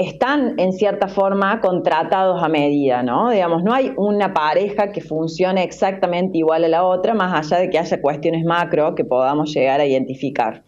están 0.00 0.58
en 0.58 0.72
cierta 0.72 1.08
forma 1.08 1.60
contratados 1.60 2.42
a 2.42 2.48
medida, 2.48 3.02
¿no? 3.02 3.28
Digamos, 3.28 3.62
no 3.62 3.74
hay 3.74 3.92
una 3.98 4.32
pareja 4.32 4.92
que 4.92 5.02
funcione 5.02 5.62
exactamente 5.62 6.38
igual 6.38 6.64
a 6.64 6.68
la 6.68 6.84
otra, 6.84 7.12
más 7.12 7.34
allá 7.34 7.60
de 7.60 7.68
que 7.68 7.78
haya 7.78 8.00
cuestiones 8.00 8.46
macro 8.46 8.94
que 8.94 9.04
podamos 9.04 9.52
llegar 9.52 9.78
a 9.78 9.84
identificar. 9.84 10.62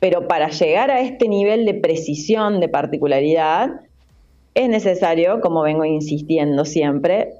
Pero 0.00 0.26
para 0.28 0.48
llegar 0.48 0.90
a 0.90 1.00
este 1.00 1.28
nivel 1.28 1.66
de 1.66 1.74
precisión, 1.74 2.58
de 2.58 2.70
particularidad, 2.70 3.68
es 4.54 4.68
necesario, 4.70 5.42
como 5.42 5.62
vengo 5.62 5.84
insistiendo 5.84 6.64
siempre, 6.64 7.34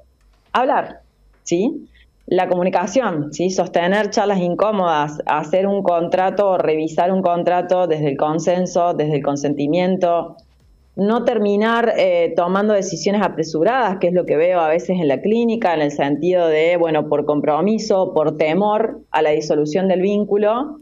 hablar, 0.52 1.00
¿sí? 1.42 1.88
la 2.26 2.48
comunicación, 2.48 3.32
¿sí? 3.32 3.48
sostener 3.48 4.10
charlas 4.10 4.40
incómodas, 4.40 5.22
hacer 5.24 5.66
un 5.66 5.82
contrato 5.82 6.50
o 6.50 6.58
revisar 6.58 7.12
un 7.12 7.22
contrato 7.22 7.86
desde 7.86 8.08
el 8.08 8.18
consenso, 8.18 8.92
desde 8.92 9.16
el 9.16 9.22
consentimiento, 9.22 10.36
no 10.96 11.24
terminar 11.24 11.94
eh, 11.96 12.32
tomando 12.36 12.72
decisiones 12.72 13.22
apresuradas, 13.22 13.98
que 13.98 14.08
es 14.08 14.14
lo 14.14 14.26
que 14.26 14.36
veo 14.36 14.60
a 14.60 14.68
veces 14.68 14.90
en 15.00 15.08
la 15.08 15.20
clínica, 15.20 15.74
en 15.74 15.82
el 15.82 15.90
sentido 15.90 16.46
de, 16.46 16.76
bueno, 16.76 17.08
por 17.08 17.24
compromiso, 17.24 18.12
por 18.14 18.36
temor 18.36 19.00
a 19.10 19.22
la 19.22 19.30
disolución 19.30 19.88
del 19.88 20.02
vínculo, 20.02 20.78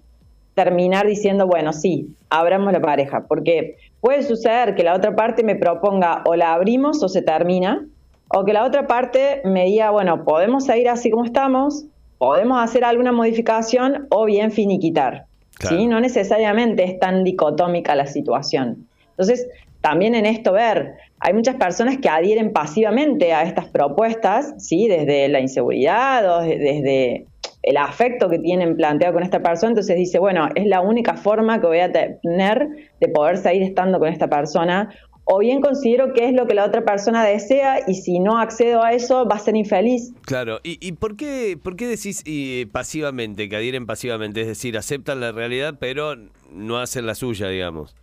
terminar 0.54 1.06
diciendo, 1.06 1.46
bueno, 1.46 1.72
sí, 1.72 2.14
abramos 2.28 2.72
la 2.72 2.80
pareja, 2.80 3.24
porque 3.26 3.76
puede 4.00 4.22
suceder 4.22 4.74
que 4.74 4.82
la 4.82 4.94
otra 4.94 5.16
parte 5.16 5.42
me 5.42 5.56
proponga 5.56 6.22
o 6.26 6.36
la 6.36 6.52
abrimos 6.52 7.02
o 7.02 7.08
se 7.08 7.22
termina, 7.22 7.86
o 8.28 8.44
que 8.44 8.52
la 8.52 8.64
otra 8.64 8.86
parte 8.86 9.40
me 9.44 9.64
diga, 9.64 9.90
bueno, 9.90 10.24
podemos 10.24 10.64
seguir 10.64 10.90
así 10.90 11.10
como 11.10 11.24
estamos, 11.24 11.84
podemos 12.18 12.62
hacer 12.62 12.84
alguna 12.84 13.12
modificación 13.12 14.06
o 14.10 14.26
bien 14.26 14.52
finiquitar. 14.52 15.26
¿sí? 15.58 15.86
No 15.86 16.00
necesariamente 16.00 16.84
es 16.84 16.98
tan 16.98 17.24
dicotómica 17.24 17.94
la 17.94 18.06
situación. 18.06 18.86
Entonces, 19.10 19.46
también 19.82 20.14
en 20.14 20.24
esto 20.24 20.52
ver, 20.52 20.94
hay 21.18 21.34
muchas 21.34 21.56
personas 21.56 21.98
que 21.98 22.08
adhieren 22.08 22.52
pasivamente 22.52 23.32
a 23.32 23.42
estas 23.42 23.66
propuestas, 23.66 24.54
¿sí? 24.58 24.88
desde 24.88 25.28
la 25.28 25.40
inseguridad 25.40 26.38
o 26.38 26.42
desde 26.42 27.26
el 27.62 27.76
afecto 27.76 28.28
que 28.28 28.38
tienen 28.38 28.76
planteado 28.76 29.14
con 29.14 29.22
esta 29.22 29.40
persona, 29.40 29.70
entonces 29.70 29.96
dice, 29.96 30.18
bueno, 30.18 30.48
es 30.54 30.66
la 30.66 30.80
única 30.80 31.14
forma 31.14 31.60
que 31.60 31.66
voy 31.66 31.80
a 31.80 31.92
tener 31.92 32.68
de 33.00 33.08
poder 33.08 33.38
seguir 33.38 33.62
estando 33.62 33.98
con 33.98 34.08
esta 34.08 34.28
persona, 34.28 34.92
o 35.24 35.38
bien 35.38 35.60
considero 35.60 36.12
que 36.12 36.26
es 36.26 36.34
lo 36.34 36.46
que 36.46 36.54
la 36.54 36.64
otra 36.64 36.84
persona 36.84 37.24
desea 37.24 37.80
y 37.86 37.94
si 37.94 38.18
no 38.18 38.38
accedo 38.38 38.82
a 38.82 38.92
eso 38.92 39.26
va 39.26 39.36
a 39.36 39.38
ser 39.38 39.54
infeliz. 39.56 40.12
Claro, 40.22 40.58
¿y, 40.64 40.92
por, 40.92 41.16
qué, 41.16 41.56
por 41.62 41.76
qué 41.76 41.86
decís 41.86 42.24
pasivamente, 42.72 43.48
que 43.48 43.56
adhieren 43.56 43.86
pasivamente? 43.86 44.40
Es 44.40 44.48
decir, 44.48 44.76
aceptan 44.76 45.20
la 45.20 45.30
realidad 45.30 45.74
pero 45.78 46.16
no 46.50 46.78
hacen 46.78 47.06
la 47.06 47.14
suya, 47.14 47.48
digamos. 47.48 47.94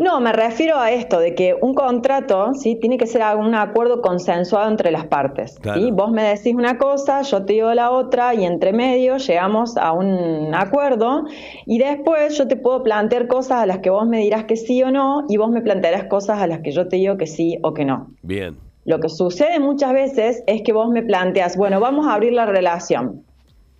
No, 0.00 0.18
me 0.18 0.32
refiero 0.32 0.78
a 0.78 0.90
esto, 0.92 1.20
de 1.20 1.34
que 1.34 1.54
un 1.60 1.74
contrato 1.74 2.54
¿sí? 2.54 2.74
tiene 2.74 2.96
que 2.96 3.06
ser 3.06 3.20
un 3.36 3.54
acuerdo 3.54 4.00
consensuado 4.00 4.70
entre 4.70 4.90
las 4.90 5.04
partes. 5.04 5.58
Vos 5.92 6.10
me 6.10 6.22
decís 6.22 6.54
una 6.54 6.78
cosa, 6.78 7.20
yo 7.20 7.44
te 7.44 7.52
digo 7.52 7.74
la 7.74 7.90
otra 7.90 8.32
y 8.34 8.46
entre 8.46 8.72
medio 8.72 9.18
llegamos 9.18 9.76
a 9.76 9.92
un 9.92 10.54
acuerdo 10.54 11.24
y 11.66 11.78
después 11.78 12.38
yo 12.38 12.48
te 12.48 12.56
puedo 12.56 12.82
plantear 12.82 13.26
cosas 13.26 13.58
a 13.58 13.66
las 13.66 13.80
que 13.80 13.90
vos 13.90 14.08
me 14.08 14.20
dirás 14.20 14.44
que 14.44 14.56
sí 14.56 14.82
o 14.82 14.90
no 14.90 15.26
y 15.28 15.36
vos 15.36 15.50
me 15.50 15.60
plantearás 15.60 16.04
cosas 16.04 16.40
a 16.40 16.46
las 16.46 16.60
que 16.60 16.70
yo 16.70 16.88
te 16.88 16.96
digo 16.96 17.18
que 17.18 17.26
sí 17.26 17.58
o 17.62 17.74
que 17.74 17.84
no. 17.84 18.08
Bien. 18.22 18.56
Lo 18.86 19.00
que 19.00 19.10
sucede 19.10 19.60
muchas 19.60 19.92
veces 19.92 20.42
es 20.46 20.62
que 20.62 20.72
vos 20.72 20.88
me 20.88 21.02
planteas, 21.02 21.58
bueno, 21.58 21.78
vamos 21.78 22.06
a 22.06 22.14
abrir 22.14 22.32
la 22.32 22.46
relación 22.46 23.22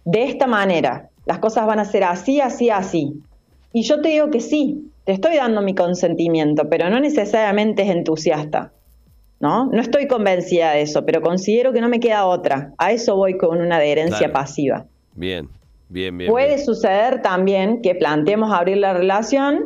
de 0.05 0.25
esta 0.25 0.47
manera, 0.47 1.09
las 1.25 1.39
cosas 1.39 1.65
van 1.65 1.79
a 1.79 1.87
ser 1.87 2.05
así, 2.05 2.43
así, 2.43 2.69
así. 2.69 3.15
Y 3.73 3.85
yo 3.85 4.03
te 4.03 4.11
digo 4.11 4.31
que 4.31 4.41
sí, 4.41 4.91
te 5.11 5.15
estoy 5.15 5.35
dando 5.35 5.61
mi 5.61 5.75
consentimiento, 5.75 6.69
pero 6.71 6.89
no 6.89 7.01
necesariamente 7.01 7.83
es 7.83 7.91
entusiasta. 7.91 8.73
¿No? 9.41 9.67
No 9.67 9.81
estoy 9.81 10.07
convencida 10.07 10.73
de 10.73 10.83
eso, 10.83 11.05
pero 11.05 11.21
considero 11.21 11.73
que 11.73 11.81
no 11.81 11.89
me 11.89 11.99
queda 11.99 12.27
otra. 12.27 12.75
A 12.79 12.93
eso 12.93 13.17
voy 13.17 13.37
con 13.39 13.61
una 13.61 13.79
adherencia 13.79 14.31
pasiva. 14.33 14.85
Bien, 15.15 15.49
bien, 15.89 16.17
bien. 16.17 16.31
Puede 16.31 16.59
suceder 16.59 17.23
también 17.23 17.81
que 17.83 17.95
planteemos 17.95 18.53
abrir 18.53 18.77
la 18.77 18.93
relación, 18.93 19.65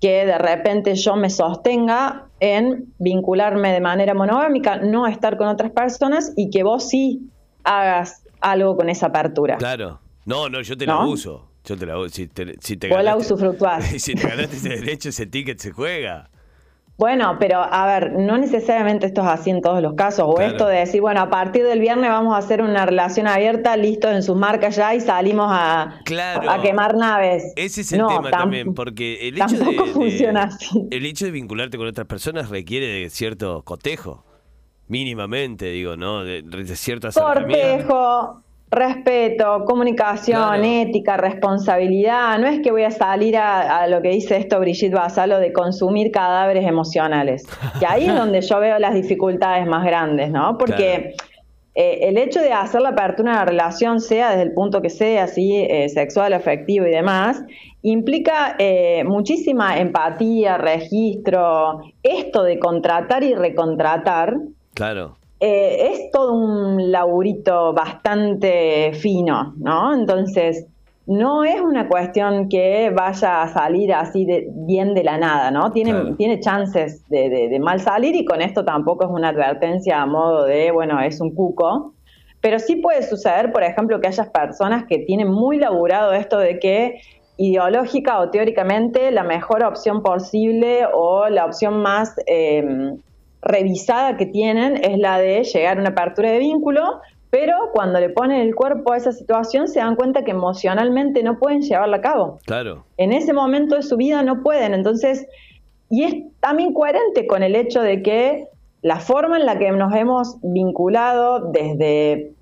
que 0.00 0.24
de 0.26 0.38
repente 0.38 0.94
yo 0.96 1.14
me 1.14 1.30
sostenga 1.30 2.28
en 2.40 2.86
vincularme 2.98 3.72
de 3.72 3.80
manera 3.82 4.14
monogámica, 4.14 4.78
no 4.78 5.06
estar 5.06 5.36
con 5.36 5.46
otras 5.46 5.70
personas 5.70 6.32
y 6.34 6.50
que 6.50 6.64
vos 6.64 6.88
sí 6.88 7.28
hagas 7.62 8.24
algo 8.40 8.76
con 8.76 8.88
esa 8.88 9.08
apertura. 9.08 9.58
Claro. 9.58 10.00
No, 10.24 10.48
no, 10.48 10.60
yo 10.62 10.76
te 10.76 10.86
lo 10.86 11.06
uso. 11.06 11.51
Yo 11.64 11.76
te 11.76 11.86
la 11.86 11.94
si 12.08 12.26
te, 12.26 12.56
si 12.60 12.76
te 12.76 12.88
ganaste, 12.88 13.34
Si 13.98 14.14
te 14.14 14.28
ganaste 14.28 14.56
ese 14.56 14.68
derecho, 14.70 15.08
ese 15.10 15.26
ticket 15.26 15.58
se 15.58 15.70
juega. 15.70 16.28
Bueno, 16.98 17.36
pero 17.40 17.58
a 17.58 17.86
ver, 17.86 18.12
no 18.12 18.36
necesariamente 18.36 19.06
esto 19.06 19.22
es 19.22 19.26
así 19.26 19.50
en 19.50 19.62
todos 19.62 19.82
los 19.82 19.94
casos. 19.94 20.24
O 20.28 20.40
esto 20.40 20.66
de 20.68 20.78
decir, 20.78 21.00
bueno, 21.00 21.20
a 21.20 21.30
partir 21.30 21.64
del 21.64 21.80
viernes 21.80 22.10
vamos 22.10 22.34
a 22.34 22.38
hacer 22.38 22.62
una 22.62 22.84
relación 22.84 23.26
abierta, 23.26 23.76
listo 23.76 24.10
en 24.10 24.22
sus 24.22 24.36
marcas 24.36 24.76
ya 24.76 24.94
y 24.94 25.00
salimos 25.00 25.48
a, 25.50 26.00
a 26.48 26.62
quemar 26.62 26.96
naves. 26.96 27.52
Ese 27.56 27.80
es 27.80 27.92
el 27.92 28.06
tema 28.06 28.30
también, 28.30 28.74
porque 28.74 29.28
el 29.28 29.40
hecho 29.40 29.58
de, 29.58 29.92
funciona 29.92 30.44
así. 30.44 30.86
El 30.90 31.06
hecho 31.06 31.24
de 31.24 31.30
vincularte 31.30 31.78
con 31.78 31.86
otras 31.86 32.06
personas 32.06 32.50
requiere 32.50 32.86
de 32.86 33.10
cierto 33.10 33.62
cotejo, 33.62 34.24
mínimamente, 34.86 35.70
digo, 35.70 35.96
¿no? 35.96 36.22
De, 36.22 36.42
de 36.42 36.76
cierto 36.76 37.08
acercamiento. 37.08 37.88
Cortejo 37.88 38.42
respeto, 38.72 39.64
comunicación, 39.66 40.64
ética, 40.64 41.18
responsabilidad. 41.18 42.38
No 42.38 42.46
es 42.46 42.60
que 42.62 42.72
voy 42.72 42.84
a 42.84 42.90
salir 42.90 43.36
a, 43.36 43.86
lo 43.86 44.00
que 44.00 44.08
dice 44.08 44.38
esto 44.38 44.58
Brigitte 44.58 44.94
Basalo 44.94 45.38
de 45.38 45.52
consumir 45.52 46.10
cadáveres 46.10 46.66
emocionales. 46.66 47.44
Que 47.78 47.86
ahí 47.86 48.06
es 48.06 48.14
donde 48.16 48.40
yo 48.40 48.58
veo 48.60 48.78
las 48.78 48.94
dificultades 48.94 49.66
más 49.66 49.84
grandes, 49.84 50.30
¿no? 50.30 50.56
Porque 50.56 51.14
eh, 51.74 51.98
el 52.02 52.16
hecho 52.16 52.40
de 52.40 52.52
hacer 52.54 52.80
la 52.80 52.90
apertura 52.90 53.32
de 53.32 53.38
la 53.38 53.44
relación, 53.44 54.00
sea 54.00 54.30
desde 54.30 54.44
el 54.44 54.54
punto 54.54 54.80
que 54.80 54.88
sea, 54.88 55.24
así, 55.24 55.54
eh, 55.54 55.90
sexual, 55.90 56.32
afectivo 56.32 56.86
y 56.86 56.90
demás, 56.90 57.44
implica 57.82 58.56
eh, 58.58 59.04
muchísima 59.04 59.78
empatía, 59.78 60.56
registro, 60.56 61.80
esto 62.02 62.42
de 62.42 62.58
contratar 62.58 63.22
y 63.22 63.34
recontratar. 63.34 64.34
Claro 64.72 65.16
eh, 65.44 65.90
es 65.90 66.10
todo 66.12 66.34
un 66.34 66.92
laburito 66.92 67.72
bastante 67.72 68.92
fino, 68.94 69.54
¿no? 69.56 69.92
Entonces, 69.92 70.68
no 71.06 71.42
es 71.42 71.60
una 71.60 71.88
cuestión 71.88 72.48
que 72.48 72.90
vaya 72.90 73.42
a 73.42 73.48
salir 73.48 73.92
así 73.92 74.24
de, 74.24 74.46
bien 74.52 74.94
de 74.94 75.02
la 75.02 75.18
nada, 75.18 75.50
¿no? 75.50 75.72
Tiene, 75.72 76.14
tiene 76.16 76.38
chances 76.38 77.04
de, 77.08 77.58
mal 77.60 77.80
salir 77.80 78.14
y 78.14 78.24
con 78.24 78.40
esto 78.40 78.64
tampoco 78.64 79.04
es 79.04 79.10
una 79.10 79.30
advertencia 79.30 80.00
a 80.00 80.06
modo 80.06 80.44
de, 80.44 80.70
bueno, 80.70 81.00
es 81.00 81.20
un 81.20 81.34
cuco. 81.34 81.94
Pero 82.40 82.60
sí 82.60 82.76
puede 82.76 83.02
suceder, 83.02 83.50
por 83.50 83.64
ejemplo, 83.64 84.00
que 84.00 84.06
haya 84.06 84.30
personas 84.30 84.84
que 84.88 84.98
tienen 84.98 85.28
muy 85.28 85.58
laburado 85.58 86.12
esto 86.12 86.38
de 86.38 86.60
que 86.60 87.00
ideológica 87.36 88.20
o 88.20 88.30
teóricamente 88.30 89.10
la 89.10 89.24
mejor 89.24 89.64
opción 89.64 90.04
posible 90.04 90.86
o 90.94 91.28
la 91.28 91.46
opción 91.46 91.82
más... 91.82 92.14
Eh, 92.28 92.94
revisada 93.42 94.16
que 94.16 94.26
tienen 94.26 94.76
es 94.82 94.98
la 94.98 95.18
de 95.18 95.42
llegar 95.44 95.76
a 95.76 95.80
una 95.80 95.90
apertura 95.90 96.30
de 96.30 96.38
vínculo, 96.38 97.00
pero 97.30 97.70
cuando 97.72 97.98
le 97.98 98.10
ponen 98.10 98.40
el 98.40 98.54
cuerpo 98.54 98.92
a 98.92 98.96
esa 98.96 99.12
situación 99.12 99.66
se 99.66 99.80
dan 99.80 99.96
cuenta 99.96 100.22
que 100.22 100.30
emocionalmente 100.30 101.22
no 101.22 101.38
pueden 101.38 101.62
llevarla 101.62 101.96
a 101.96 102.00
cabo. 102.00 102.38
Claro. 102.46 102.84
En 102.96 103.12
ese 103.12 103.32
momento 103.32 103.74
de 103.74 103.82
su 103.82 103.96
vida 103.96 104.22
no 104.22 104.42
pueden, 104.42 104.74
entonces, 104.74 105.26
y 105.90 106.04
es 106.04 106.14
también 106.40 106.72
coherente 106.72 107.26
con 107.26 107.42
el 107.42 107.56
hecho 107.56 107.80
de 107.82 108.02
que 108.02 108.46
la 108.82 109.00
forma 109.00 109.38
en 109.38 109.46
la 109.46 109.58
que 109.58 109.70
nos 109.70 109.94
hemos 109.94 110.36
vinculado 110.42 111.50
desde 111.52 112.32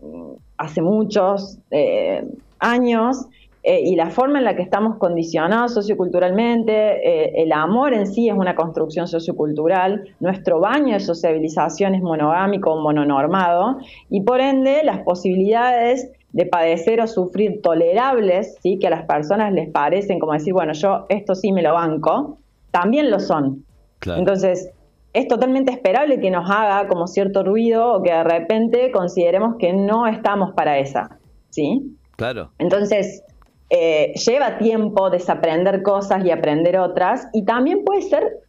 mm, 0.00 0.32
hace 0.58 0.80
muchos 0.80 1.58
eh, 1.70 2.24
años 2.60 3.26
eh, 3.66 3.80
y 3.82 3.96
la 3.96 4.10
forma 4.10 4.38
en 4.38 4.44
la 4.44 4.54
que 4.54 4.60
estamos 4.60 4.98
condicionados 4.98 5.72
socioculturalmente, 5.72 6.72
eh, 6.72 7.32
el 7.36 7.50
amor 7.50 7.94
en 7.94 8.06
sí 8.06 8.28
es 8.28 8.36
una 8.36 8.54
construcción 8.54 9.08
sociocultural, 9.08 10.04
nuestro 10.20 10.60
baño 10.60 10.92
de 10.92 11.00
sociabilización 11.00 11.94
es 11.94 12.02
monogámico 12.02 12.74
o 12.74 12.82
mononormado, 12.82 13.78
y 14.10 14.20
por 14.20 14.42
ende 14.42 14.84
las 14.84 15.00
posibilidades 15.00 16.12
de 16.32 16.44
padecer 16.44 17.00
o 17.00 17.06
sufrir 17.06 17.62
tolerables, 17.62 18.58
¿sí? 18.62 18.78
que 18.78 18.88
a 18.88 18.90
las 18.90 19.06
personas 19.06 19.50
les 19.54 19.70
parecen 19.70 20.18
como 20.18 20.34
decir, 20.34 20.52
bueno, 20.52 20.74
yo 20.74 21.06
esto 21.08 21.34
sí 21.34 21.50
me 21.50 21.62
lo 21.62 21.72
banco, 21.72 22.36
también 22.70 23.10
lo 23.10 23.18
son. 23.18 23.64
Entonces, 24.04 24.70
es 25.14 25.26
totalmente 25.26 25.72
esperable 25.72 26.20
que 26.20 26.30
nos 26.30 26.50
haga 26.50 26.86
como 26.86 27.06
cierto 27.06 27.42
ruido 27.44 27.94
o 27.94 28.02
que 28.02 28.12
de 28.12 28.24
repente 28.24 28.90
consideremos 28.90 29.56
que 29.58 29.72
no 29.72 30.06
estamos 30.06 30.52
para 30.52 30.78
esa. 30.78 31.18
¿Sí? 31.48 31.96
Claro. 32.16 32.50
Entonces, 32.58 33.23
eh, 33.70 34.12
lleva 34.14 34.58
tiempo 34.58 35.10
desaprender 35.10 35.82
cosas 35.82 36.24
y 36.24 36.30
aprender 36.30 36.78
otras, 36.78 37.28
y 37.32 37.44
también 37.44 37.84
puede 37.84 38.02
ser 38.02 38.40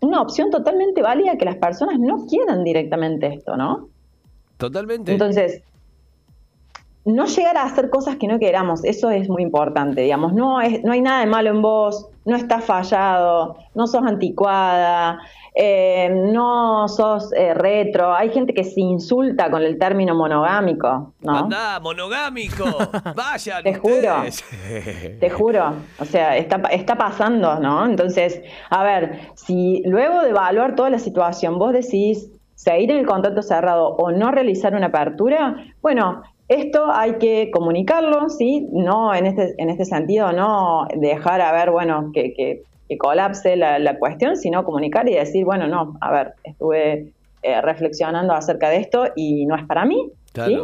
una 0.00 0.20
opción 0.20 0.50
totalmente 0.50 1.02
válida 1.02 1.36
que 1.36 1.44
las 1.44 1.56
personas 1.56 1.98
no 1.98 2.26
quieran 2.26 2.62
directamente 2.64 3.26
esto, 3.28 3.56
¿no? 3.56 3.88
Totalmente. 4.58 5.12
Entonces, 5.12 5.62
no 7.04 7.26
llegar 7.26 7.56
a 7.56 7.64
hacer 7.64 7.90
cosas 7.90 8.16
que 8.16 8.26
no 8.26 8.38
queramos, 8.38 8.82
eso 8.84 9.10
es 9.10 9.28
muy 9.28 9.42
importante, 9.42 10.00
digamos, 10.00 10.32
no, 10.32 10.60
es, 10.60 10.82
no 10.84 10.92
hay 10.92 11.02
nada 11.02 11.20
de 11.20 11.26
malo 11.26 11.50
en 11.50 11.60
vos, 11.60 12.08
no 12.24 12.34
estás 12.34 12.64
fallado, 12.64 13.58
no 13.74 13.86
sos 13.86 14.02
anticuada, 14.04 15.20
eh, 15.54 16.08
no 16.32 16.88
sos 16.88 17.30
eh, 17.34 17.52
retro, 17.52 18.14
hay 18.14 18.30
gente 18.30 18.54
que 18.54 18.64
se 18.64 18.80
insulta 18.80 19.50
con 19.50 19.62
el 19.62 19.78
término 19.78 20.14
monogámico, 20.14 21.12
¿no? 21.20 21.36
Anda, 21.36 21.78
monogámico, 21.80 22.64
vaya. 23.14 23.62
te 23.62 23.74
juro, 23.74 24.22
te 25.20 25.30
juro, 25.30 25.74
o 25.98 26.04
sea, 26.06 26.38
está, 26.38 26.56
está 26.70 26.96
pasando, 26.96 27.60
¿no? 27.60 27.84
Entonces, 27.84 28.40
a 28.70 28.82
ver, 28.82 29.28
si 29.34 29.82
luego 29.84 30.22
de 30.22 30.30
evaluar 30.30 30.74
toda 30.74 30.88
la 30.88 30.98
situación 30.98 31.58
vos 31.58 31.74
decís, 31.74 32.30
seguir 32.54 32.90
en 32.92 32.98
el 32.98 33.06
contrato 33.06 33.42
cerrado 33.42 33.88
o 33.88 34.10
no 34.10 34.30
realizar 34.30 34.74
una 34.74 34.86
apertura, 34.86 35.56
bueno, 35.82 36.22
esto 36.48 36.86
hay 36.92 37.14
que 37.14 37.50
comunicarlo, 37.50 38.28
¿sí? 38.28 38.68
No 38.72 39.14
en 39.14 39.26
este, 39.26 39.54
en 39.58 39.70
este 39.70 39.84
sentido, 39.84 40.32
no 40.32 40.86
dejar 40.94 41.40
a 41.40 41.52
ver, 41.52 41.70
bueno, 41.70 42.10
que, 42.12 42.34
que, 42.34 42.62
colapse 42.98 43.56
la, 43.56 43.98
cuestión, 43.98 44.36
sino 44.36 44.64
comunicar 44.64 45.08
y 45.08 45.14
decir, 45.14 45.44
bueno, 45.44 45.66
no, 45.66 45.96
a 46.00 46.12
ver, 46.12 46.34
estuve 46.44 47.12
eh, 47.42 47.60
reflexionando 47.60 48.34
acerca 48.34 48.68
de 48.70 48.76
esto 48.76 49.06
y 49.16 49.46
no 49.46 49.56
es 49.56 49.64
para 49.66 49.84
mí, 49.84 50.12
¿sí? 50.32 50.58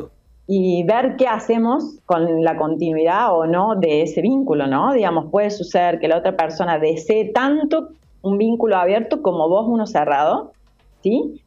Y 0.47 0.85
ver 0.85 1.17
qué 1.17 1.27
hacemos 1.27 1.99
con 2.07 2.45
la 2.45 2.57
continuidad 2.57 3.37
o 3.37 3.47
no 3.47 3.75
de 3.75 4.03
ese 4.03 4.21
vínculo, 4.21 4.69
¿no? 4.69 4.93
Digamos, 4.93 5.29
puede 5.33 5.51
suceder 5.51 5.99
que 5.99 6.07
la 6.07 6.19
otra 6.19 6.37
persona 6.37 6.79
desee 6.79 7.33
tanto 7.33 7.89
un 8.23 8.39
vínculo 8.39 8.77
abierto 8.77 9.23
como 9.23 9.49
vos 9.49 9.67
uno 9.69 9.87
cerrado, 9.89 10.53
¿sí? 11.03 11.41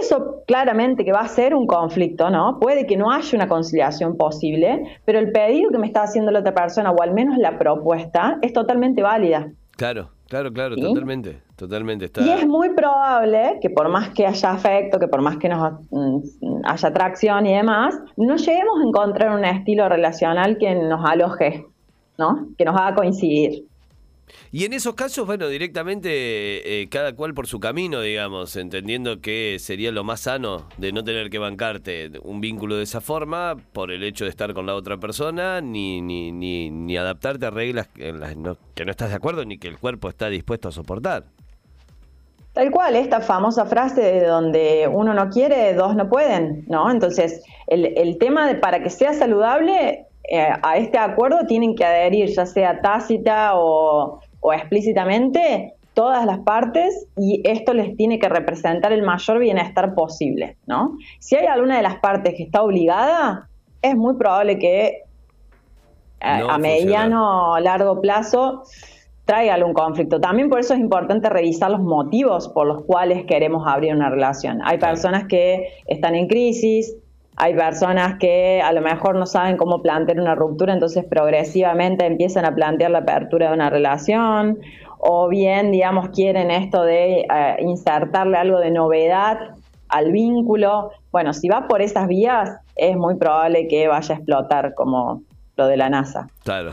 Eso 0.00 0.42
claramente 0.46 1.04
que 1.04 1.12
va 1.12 1.20
a 1.20 1.28
ser 1.28 1.54
un 1.54 1.66
conflicto, 1.66 2.30
¿no? 2.30 2.58
Puede 2.60 2.86
que 2.86 2.96
no 2.96 3.10
haya 3.10 3.36
una 3.36 3.48
conciliación 3.48 4.16
posible, 4.16 4.98
pero 5.04 5.18
el 5.18 5.32
pedido 5.32 5.70
que 5.70 5.78
me 5.78 5.86
está 5.86 6.02
haciendo 6.02 6.30
la 6.30 6.40
otra 6.40 6.54
persona, 6.54 6.90
o 6.90 7.02
al 7.02 7.12
menos 7.12 7.36
la 7.38 7.58
propuesta, 7.58 8.38
es 8.42 8.52
totalmente 8.52 9.02
válida. 9.02 9.52
Claro, 9.76 10.10
claro, 10.28 10.52
claro, 10.52 10.76
totalmente, 10.76 11.40
totalmente. 11.56 12.06
Está... 12.06 12.22
Y 12.22 12.30
es 12.30 12.46
muy 12.46 12.70
probable 12.74 13.58
que 13.60 13.70
por 13.70 13.88
más 13.88 14.10
que 14.10 14.26
haya 14.26 14.52
afecto, 14.52 14.98
que 14.98 15.08
por 15.08 15.22
más 15.22 15.38
que 15.38 15.48
nos 15.48 15.72
mm, 15.90 16.20
haya 16.64 16.88
atracción 16.88 17.46
y 17.46 17.54
demás, 17.54 17.98
no 18.16 18.36
lleguemos 18.36 18.80
a 18.80 18.86
encontrar 18.86 19.36
un 19.36 19.44
estilo 19.44 19.88
relacional 19.88 20.58
que 20.58 20.74
nos 20.74 21.04
aloje, 21.04 21.66
¿no? 22.18 22.48
Que 22.56 22.64
nos 22.64 22.76
haga 22.76 22.94
coincidir. 22.94 23.66
Y 24.50 24.64
en 24.64 24.72
esos 24.72 24.94
casos, 24.94 25.26
bueno, 25.26 25.48
directamente 25.48 26.82
eh, 26.82 26.88
cada 26.88 27.14
cual 27.14 27.34
por 27.34 27.46
su 27.46 27.60
camino, 27.60 28.00
digamos, 28.00 28.56
entendiendo 28.56 29.20
que 29.20 29.56
sería 29.58 29.90
lo 29.92 30.04
más 30.04 30.20
sano 30.20 30.68
de 30.76 30.92
no 30.92 31.04
tener 31.04 31.30
que 31.30 31.38
bancarte 31.38 32.10
un 32.22 32.40
vínculo 32.40 32.76
de 32.76 32.82
esa 32.82 33.00
forma 33.00 33.56
por 33.72 33.90
el 33.90 34.04
hecho 34.04 34.24
de 34.24 34.30
estar 34.30 34.52
con 34.54 34.66
la 34.66 34.74
otra 34.74 34.98
persona, 34.98 35.60
ni, 35.60 36.00
ni, 36.02 36.32
ni, 36.32 36.70
ni 36.70 36.96
adaptarte 36.96 37.46
a 37.46 37.50
reglas 37.50 37.88
que 37.88 38.12
no, 38.12 38.56
que 38.74 38.84
no 38.84 38.90
estás 38.90 39.10
de 39.10 39.16
acuerdo 39.16 39.44
ni 39.44 39.58
que 39.58 39.68
el 39.68 39.78
cuerpo 39.78 40.08
está 40.08 40.28
dispuesto 40.28 40.68
a 40.68 40.72
soportar. 40.72 41.24
Tal 42.52 42.70
cual, 42.70 42.96
esta 42.96 43.20
famosa 43.20 43.64
frase 43.64 44.02
de 44.02 44.26
donde 44.26 44.86
uno 44.86 45.14
no 45.14 45.30
quiere, 45.30 45.72
dos 45.72 45.96
no 45.96 46.10
pueden, 46.10 46.66
¿no? 46.68 46.90
Entonces, 46.90 47.42
el, 47.66 47.86
el 47.96 48.18
tema 48.18 48.46
de 48.46 48.56
para 48.56 48.82
que 48.82 48.90
sea 48.90 49.14
saludable 49.14 50.06
eh, 50.28 50.48
a 50.62 50.76
este 50.76 50.98
acuerdo 50.98 51.46
tienen 51.46 51.74
que 51.74 51.84
adherir, 51.84 52.28
ya 52.28 52.46
sea 52.46 52.80
tácita 52.80 53.52
o, 53.54 54.20
explícitamente, 54.52 55.74
todas 55.94 56.24
las 56.24 56.38
partes 56.40 57.06
y 57.16 57.42
esto 57.44 57.74
les 57.74 57.96
tiene 57.96 58.18
que 58.18 58.28
representar 58.28 58.92
el 58.92 59.02
mayor 59.02 59.38
bienestar 59.38 59.94
posible, 59.94 60.56
¿no? 60.66 60.96
Si 61.18 61.36
hay 61.36 61.46
alguna 61.46 61.76
de 61.76 61.82
las 61.82 61.96
partes 61.96 62.34
que 62.34 62.44
está 62.44 62.62
obligada, 62.62 63.48
es 63.82 63.94
muy 63.94 64.14
probable 64.16 64.58
que 64.58 64.86
eh, 66.20 66.42
a 66.48 66.56
mediano 66.58 67.52
o 67.52 67.58
largo 67.58 68.00
plazo 68.00 68.62
traiga 69.24 69.54
algún 69.54 69.74
conflicto. 69.74 70.20
También 70.20 70.48
por 70.48 70.60
eso 70.60 70.74
es 70.74 70.80
importante 70.80 71.28
revisar 71.28 71.70
los 71.70 71.80
motivos 71.80 72.48
por 72.48 72.66
los 72.66 72.84
cuales 72.84 73.24
queremos 73.26 73.66
abrir 73.66 73.94
una 73.94 74.08
relación. 74.08 74.60
Hay 74.64 74.78
personas 74.78 75.26
que 75.28 75.68
están 75.86 76.14
en 76.14 76.26
crisis, 76.26 76.96
hay 77.36 77.54
personas 77.54 78.18
que 78.18 78.60
a 78.62 78.72
lo 78.72 78.82
mejor 78.82 79.16
no 79.16 79.26
saben 79.26 79.56
cómo 79.56 79.82
plantear 79.82 80.20
una 80.20 80.34
ruptura, 80.34 80.72
entonces 80.72 81.04
progresivamente 81.04 82.06
empiezan 82.06 82.44
a 82.44 82.54
plantear 82.54 82.90
la 82.90 82.98
apertura 82.98 83.48
de 83.48 83.54
una 83.54 83.70
relación, 83.70 84.58
o 84.98 85.28
bien, 85.28 85.72
digamos, 85.72 86.10
quieren 86.10 86.50
esto 86.50 86.84
de 86.84 87.20
eh, 87.20 87.56
insertarle 87.60 88.36
algo 88.36 88.60
de 88.60 88.70
novedad 88.70 89.38
al 89.88 90.12
vínculo. 90.12 90.90
Bueno, 91.10 91.32
si 91.32 91.48
va 91.48 91.66
por 91.66 91.82
esas 91.82 92.06
vías, 92.06 92.58
es 92.76 92.96
muy 92.96 93.16
probable 93.16 93.66
que 93.66 93.88
vaya 93.88 94.14
a 94.14 94.18
explotar 94.18 94.74
como, 94.74 95.22
lo 95.62 95.68
de 95.68 95.76
la 95.76 95.88
NASA. 95.88 96.28
Claro, 96.44 96.72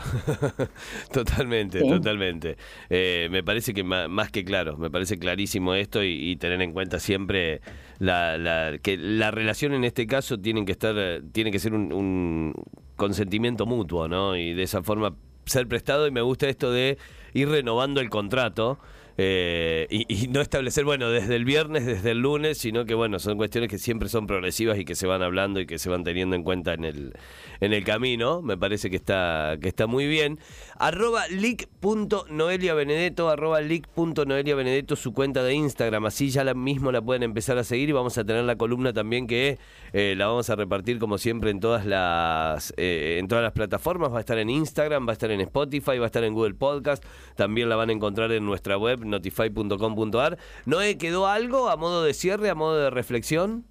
totalmente, 1.12 1.80
totalmente. 1.80 2.56
Eh, 2.88 3.28
me 3.30 3.42
parece 3.42 3.72
que 3.72 3.84
más, 3.84 4.30
que 4.30 4.44
claro, 4.44 4.76
me 4.76 4.90
parece 4.90 5.18
clarísimo 5.18 5.74
esto 5.74 6.02
y, 6.02 6.36
tener 6.36 6.62
en 6.62 6.72
cuenta 6.72 6.98
siempre 6.98 7.60
la, 7.98 8.78
que 8.82 8.96
la 8.96 9.30
relación 9.30 9.72
en 9.74 9.84
este 9.84 10.06
caso 10.06 10.38
tiene 10.38 10.64
que 10.64 10.72
estar, 10.72 10.94
tiene 11.32 11.50
que 11.50 11.58
ser 11.58 11.74
un, 11.74 11.92
un 11.92 12.54
consentimiento 12.96 13.66
mutuo, 13.66 14.08
¿no? 14.08 14.36
Y 14.36 14.54
de 14.54 14.62
esa 14.62 14.82
forma 14.82 15.14
ser 15.44 15.66
prestado 15.66 16.06
y 16.06 16.10
me 16.10 16.20
gusta 16.20 16.48
esto 16.48 16.70
de 16.70 16.98
ir 17.34 17.48
renovando 17.48 18.00
el 18.00 18.10
contrato 18.10 18.78
eh, 19.22 19.86
y, 19.90 20.28
no 20.28 20.40
establecer, 20.40 20.86
bueno, 20.86 21.10
desde 21.10 21.36
el 21.36 21.44
viernes, 21.44 21.84
desde 21.84 22.12
el 22.12 22.20
lunes, 22.20 22.56
sino 22.56 22.86
que, 22.86 22.94
bueno, 22.94 23.18
son 23.18 23.36
cuestiones 23.36 23.68
que 23.68 23.76
siempre 23.76 24.08
son 24.08 24.26
progresivas 24.26 24.78
y 24.78 24.86
que 24.86 24.94
se 24.94 25.06
van 25.06 25.22
hablando 25.22 25.60
y 25.60 25.66
que 25.66 25.78
se 25.78 25.90
van 25.90 26.04
teniendo 26.04 26.36
en 26.36 26.42
cuenta 26.42 26.72
en 26.72 26.86
el, 26.86 27.12
en 27.60 27.74
el 27.74 27.84
camino. 27.84 28.40
Me 28.40 28.56
parece 28.56 28.88
que 28.88 28.96
está, 28.96 29.58
que 29.60 29.68
está 29.68 29.86
muy 29.86 30.06
bien. 30.06 30.38
Arroba 30.78 31.28
leak.noeliabenedetto, 31.28 33.28
arroba 33.28 33.60
leak.noeliabenedetto, 33.60 34.96
su 34.96 35.12
cuenta 35.12 35.42
de 35.42 35.52
Instagram. 35.52 36.06
Así 36.06 36.30
ya 36.30 36.42
la 36.42 36.54
mismo 36.54 36.90
la 36.90 37.02
pueden 37.02 37.22
empezar 37.22 37.58
a 37.58 37.64
seguir 37.64 37.90
y 37.90 37.92
vamos 37.92 38.16
a 38.16 38.24
tener 38.24 38.44
la 38.44 38.56
columna 38.56 38.94
también 38.94 39.26
que 39.26 39.58
eh, 39.92 40.14
la 40.16 40.28
vamos 40.28 40.48
a 40.48 40.56
repartir 40.56 40.98
como 40.98 41.18
siempre 41.18 41.50
en 41.50 41.60
todas 41.60 41.84
las 41.84 42.72
eh, 42.78 43.18
en 43.18 43.28
todas 43.28 43.44
las 43.44 43.52
plataformas. 43.52 44.10
Va 44.10 44.16
a 44.16 44.20
estar 44.20 44.38
en 44.38 44.48
Instagram, 44.48 45.06
va 45.06 45.10
a 45.10 45.12
estar 45.12 45.30
en 45.30 45.42
Spotify, 45.42 45.98
va 45.98 46.04
a 46.04 46.06
estar 46.06 46.24
en 46.24 46.32
Google 46.32 46.54
Podcast. 46.54 47.04
También 47.36 47.68
la 47.68 47.76
van 47.76 47.90
a 47.90 47.92
encontrar 47.92 48.32
en 48.32 48.46
nuestra 48.46 48.78
web 48.78 49.09
notify.com.ar. 49.10 50.38
¿Noé 50.66 50.98
quedó 50.98 51.26
algo 51.26 51.68
a 51.68 51.76
modo 51.76 52.02
de 52.02 52.14
cierre, 52.14 52.50
a 52.50 52.54
modo 52.54 52.76
de 52.76 52.90
reflexión? 52.90 53.64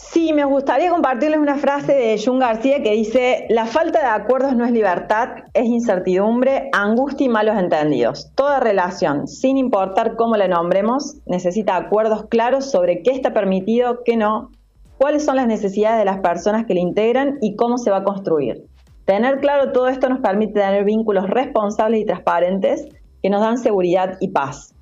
Sí, 0.00 0.32
me 0.32 0.44
gustaría 0.44 0.90
compartirles 0.90 1.40
una 1.40 1.56
frase 1.56 1.92
de 1.92 2.22
Jung 2.24 2.38
García 2.38 2.84
que 2.84 2.92
dice, 2.92 3.46
la 3.48 3.66
falta 3.66 3.98
de 3.98 4.06
acuerdos 4.06 4.54
no 4.54 4.64
es 4.64 4.70
libertad, 4.70 5.28
es 5.54 5.64
incertidumbre, 5.64 6.70
angustia 6.72 7.24
y 7.24 7.28
malos 7.28 7.56
entendidos. 7.58 8.30
Toda 8.36 8.60
relación, 8.60 9.26
sin 9.26 9.56
importar 9.56 10.14
cómo 10.14 10.36
la 10.36 10.46
nombremos, 10.46 11.16
necesita 11.26 11.74
acuerdos 11.74 12.26
claros 12.28 12.70
sobre 12.70 13.02
qué 13.02 13.10
está 13.10 13.34
permitido, 13.34 14.04
qué 14.04 14.16
no, 14.16 14.50
cuáles 14.98 15.24
son 15.24 15.34
las 15.34 15.48
necesidades 15.48 15.98
de 15.98 16.04
las 16.04 16.20
personas 16.20 16.64
que 16.66 16.74
la 16.74 16.80
integran 16.80 17.38
y 17.40 17.56
cómo 17.56 17.76
se 17.76 17.90
va 17.90 17.98
a 17.98 18.04
construir. 18.04 18.66
Tener 19.04 19.40
claro 19.40 19.72
todo 19.72 19.88
esto 19.88 20.08
nos 20.08 20.20
permite 20.20 20.60
tener 20.60 20.84
vínculos 20.84 21.28
responsables 21.28 22.02
y 22.02 22.04
transparentes 22.04 22.86
que 23.22 23.30
nos 23.30 23.40
dan 23.40 23.58
seguridad 23.58 24.16
y 24.20 24.28
paz. 24.28 24.74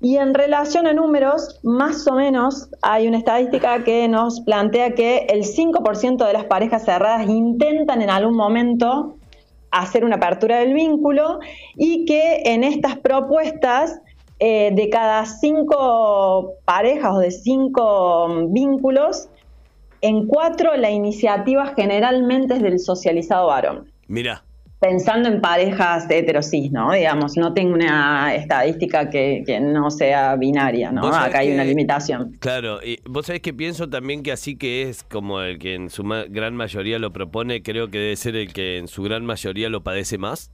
Y 0.00 0.18
en 0.18 0.34
relación 0.34 0.86
a 0.86 0.92
números, 0.92 1.58
más 1.62 2.06
o 2.06 2.14
menos 2.14 2.68
hay 2.82 3.08
una 3.08 3.18
estadística 3.18 3.82
que 3.82 4.06
nos 4.08 4.40
plantea 4.40 4.94
que 4.94 5.26
el 5.30 5.42
5% 5.42 6.26
de 6.26 6.32
las 6.32 6.44
parejas 6.44 6.84
cerradas 6.84 7.28
intentan 7.28 8.02
en 8.02 8.10
algún 8.10 8.36
momento 8.36 9.16
hacer 9.70 10.04
una 10.04 10.16
apertura 10.16 10.58
del 10.58 10.74
vínculo 10.74 11.40
y 11.76 12.04
que 12.04 12.42
en 12.44 12.62
estas 12.62 12.98
propuestas 12.98 14.00
eh, 14.38 14.70
de 14.74 14.90
cada 14.90 15.24
cinco 15.24 16.52
parejas 16.66 17.14
o 17.14 17.18
de 17.18 17.30
cinco 17.30 18.46
vínculos, 18.50 19.28
en 20.02 20.26
cuatro 20.26 20.76
la 20.76 20.90
iniciativa 20.90 21.72
generalmente 21.74 22.54
es 22.54 22.62
del 22.62 22.78
socializado 22.78 23.46
varón. 23.46 23.90
Mira 24.08 24.45
pensando 24.86 25.28
en 25.28 25.40
parejas 25.40 26.08
heterosis, 26.08 26.70
¿no? 26.70 26.92
Digamos, 26.92 27.36
no 27.36 27.52
tengo 27.52 27.74
una 27.74 28.34
estadística 28.36 29.10
que, 29.10 29.42
no 29.60 29.90
sea 29.90 30.36
binaria, 30.36 30.92
¿no? 30.92 31.06
Acá 31.08 31.40
hay 31.40 31.52
una 31.52 31.64
limitación. 31.64 32.36
Claro, 32.38 32.78
y 32.84 33.00
vos 33.04 33.26
sabés 33.26 33.42
que 33.42 33.52
pienso 33.52 33.88
también 33.88 34.22
que 34.22 34.30
así 34.30 34.56
que 34.56 34.82
es 34.82 35.02
como 35.02 35.40
el 35.40 35.58
que 35.58 35.74
en 35.74 35.90
su 35.90 36.04
gran 36.04 36.54
mayoría 36.54 37.00
lo 37.00 37.12
propone, 37.12 37.62
creo 37.62 37.88
que 37.88 37.98
debe 37.98 38.16
ser 38.16 38.36
el 38.36 38.52
que 38.52 38.78
en 38.78 38.86
su 38.86 39.02
gran 39.02 39.24
mayoría 39.24 39.68
lo 39.68 39.82
padece 39.82 40.18
más. 40.18 40.52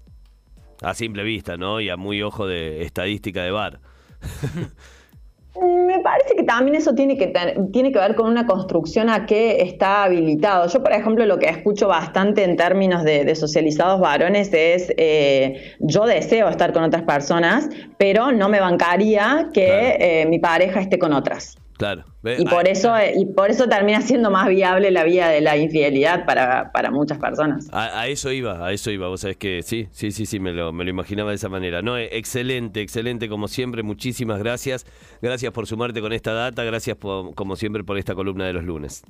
A 0.81 0.95
simple 0.95 1.23
vista, 1.25 1.59
¿no? 1.59 1.81
Y 1.81 1.90
a 1.90 1.99
muy 1.99 2.23
ojo 2.23 2.47
de 2.47 2.83
estadística 2.83 3.42
de 3.42 3.51
bar. 3.51 3.81
Parece 6.03 6.35
que 6.37 6.43
también 6.43 6.77
eso 6.77 6.95
tiene 6.95 7.17
que, 7.17 7.33
tiene 7.73 7.93
que 7.93 7.99
ver 7.99 8.15
con 8.15 8.29
una 8.29 8.47
construcción 8.47 9.09
a 9.09 9.27
qué 9.27 9.62
está 9.62 10.05
habilitado. 10.05 10.69
Yo, 10.69 10.83
por 10.83 10.93
ejemplo, 10.93 11.25
lo 11.27 11.38
que 11.38 11.47
escucho 11.47 11.88
bastante 11.88 12.45
en 12.45 12.57
términos 12.57 13.05
de, 13.05 13.35
socializados 13.35 14.01
varones 14.01 14.53
es, 14.53 14.93
eh, 14.97 15.75
yo 15.81 16.07
deseo 16.07 16.49
estar 16.49 16.73
con 16.73 16.85
otras 16.85 17.03
personas, 17.03 17.69
pero 17.99 18.33
no 18.33 18.49
me 18.49 18.61
bancaría 18.61 19.49
que 19.53 19.97
eh, 19.99 20.27
mi 20.27 20.38
pareja 20.38 20.81
esté 20.81 20.99
con 20.99 21.12
otras. 21.12 21.62
Claro. 21.83 22.05
Y 22.38 22.45
por, 22.45 22.68
eso, 22.68 22.95
y 23.12 23.27
por 23.27 23.51
eso 23.51 23.66
termina 23.68 24.01
siendo 24.03 24.31
más 24.31 24.49
viable 24.49 24.92
la 24.92 25.03
vía 25.03 25.27
de 25.27 25.40
la 25.40 25.57
infidelidad 25.57 26.25
para, 26.25 26.90
muchas 26.92 27.18
personas. 27.18 27.68
A, 27.73 28.07
eso 28.07 28.31
iba, 28.31 28.64
a 28.64 28.71
eso 28.71 28.92
iba. 28.92 29.09
Vos 29.09 29.23
sabés 29.23 29.37
que 29.37 29.64
sí, 29.64 29.88
sí, 29.90 30.12
sí, 30.12 30.25
sí, 30.25 30.38
me 30.38 30.53
lo, 30.53 30.73
me 30.73 30.85
lo 30.85 30.90
imaginaba 30.90 31.31
de 31.31 31.37
esa 31.37 31.49
manera. 31.49 31.83
No, 31.83 31.99
excelente, 31.99 32.83
excelente, 32.83 33.29
como 33.29 33.49
siempre. 33.49 33.83
Muchísimas 33.83 34.38
gracias. 34.38 34.87
Gracias 35.21 35.53
por 35.53 35.66
sumarte 35.66 36.01
con 36.01 36.12
esta 36.12 36.33
data. 36.33 36.62
Gracias, 36.62 36.97
como 36.99 37.57
siempre, 37.57 37.83
por 37.83 37.99
esta 37.99 38.14
columna 38.14 38.47
de 38.47 38.53
los 38.53 38.62
lunes. 38.62 39.03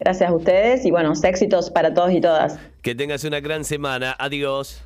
Gracias 0.00 0.30
a 0.30 0.34
ustedes 0.34 0.86
y 0.86 0.90
buenos 0.90 1.22
éxitos 1.24 1.70
para 1.70 1.92
todos 1.92 2.10
y 2.12 2.22
todas. 2.22 2.58
Que 2.80 2.94
tengas 2.94 3.22
una 3.24 3.40
gran 3.40 3.64
semana. 3.64 4.16
Adiós. 4.18 4.82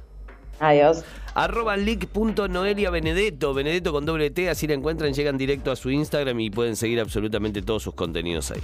Adiós. 0.61 1.05
Arroba 1.35 1.77
leak.noelia 1.77 2.91
Benedetto, 2.91 3.55
Benedetto 3.55 3.93
con 3.93 4.05
doble 4.05 4.31
T, 4.31 4.51
así 4.51 4.67
la 4.67 4.75
encuentran, 4.75 5.15
llegan 5.15 5.39
directo 5.39 5.71
a 5.71 5.77
su 5.77 5.91
Instagram 5.91 6.39
y 6.41 6.51
pueden 6.51 6.77
seguir 6.77 7.01
absolutamente 7.01 7.63
todos 7.63 7.83
sus 7.83 7.95
contenidos 7.95 8.51
ahí. 8.51 8.61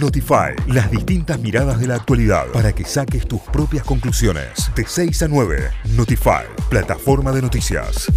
Notify, 0.00 0.54
las 0.68 0.90
distintas 0.90 1.38
miradas 1.40 1.78
de 1.80 1.88
la 1.88 1.96
actualidad 1.96 2.46
para 2.52 2.72
que 2.72 2.84
saques 2.84 3.26
tus 3.26 3.40
propias 3.42 3.84
conclusiones. 3.84 4.70
De 4.74 4.84
6 4.86 5.22
a 5.22 5.28
9, 5.28 5.70
Notify, 5.96 6.44
plataforma 6.70 7.32
de 7.32 7.42
noticias. 7.42 8.10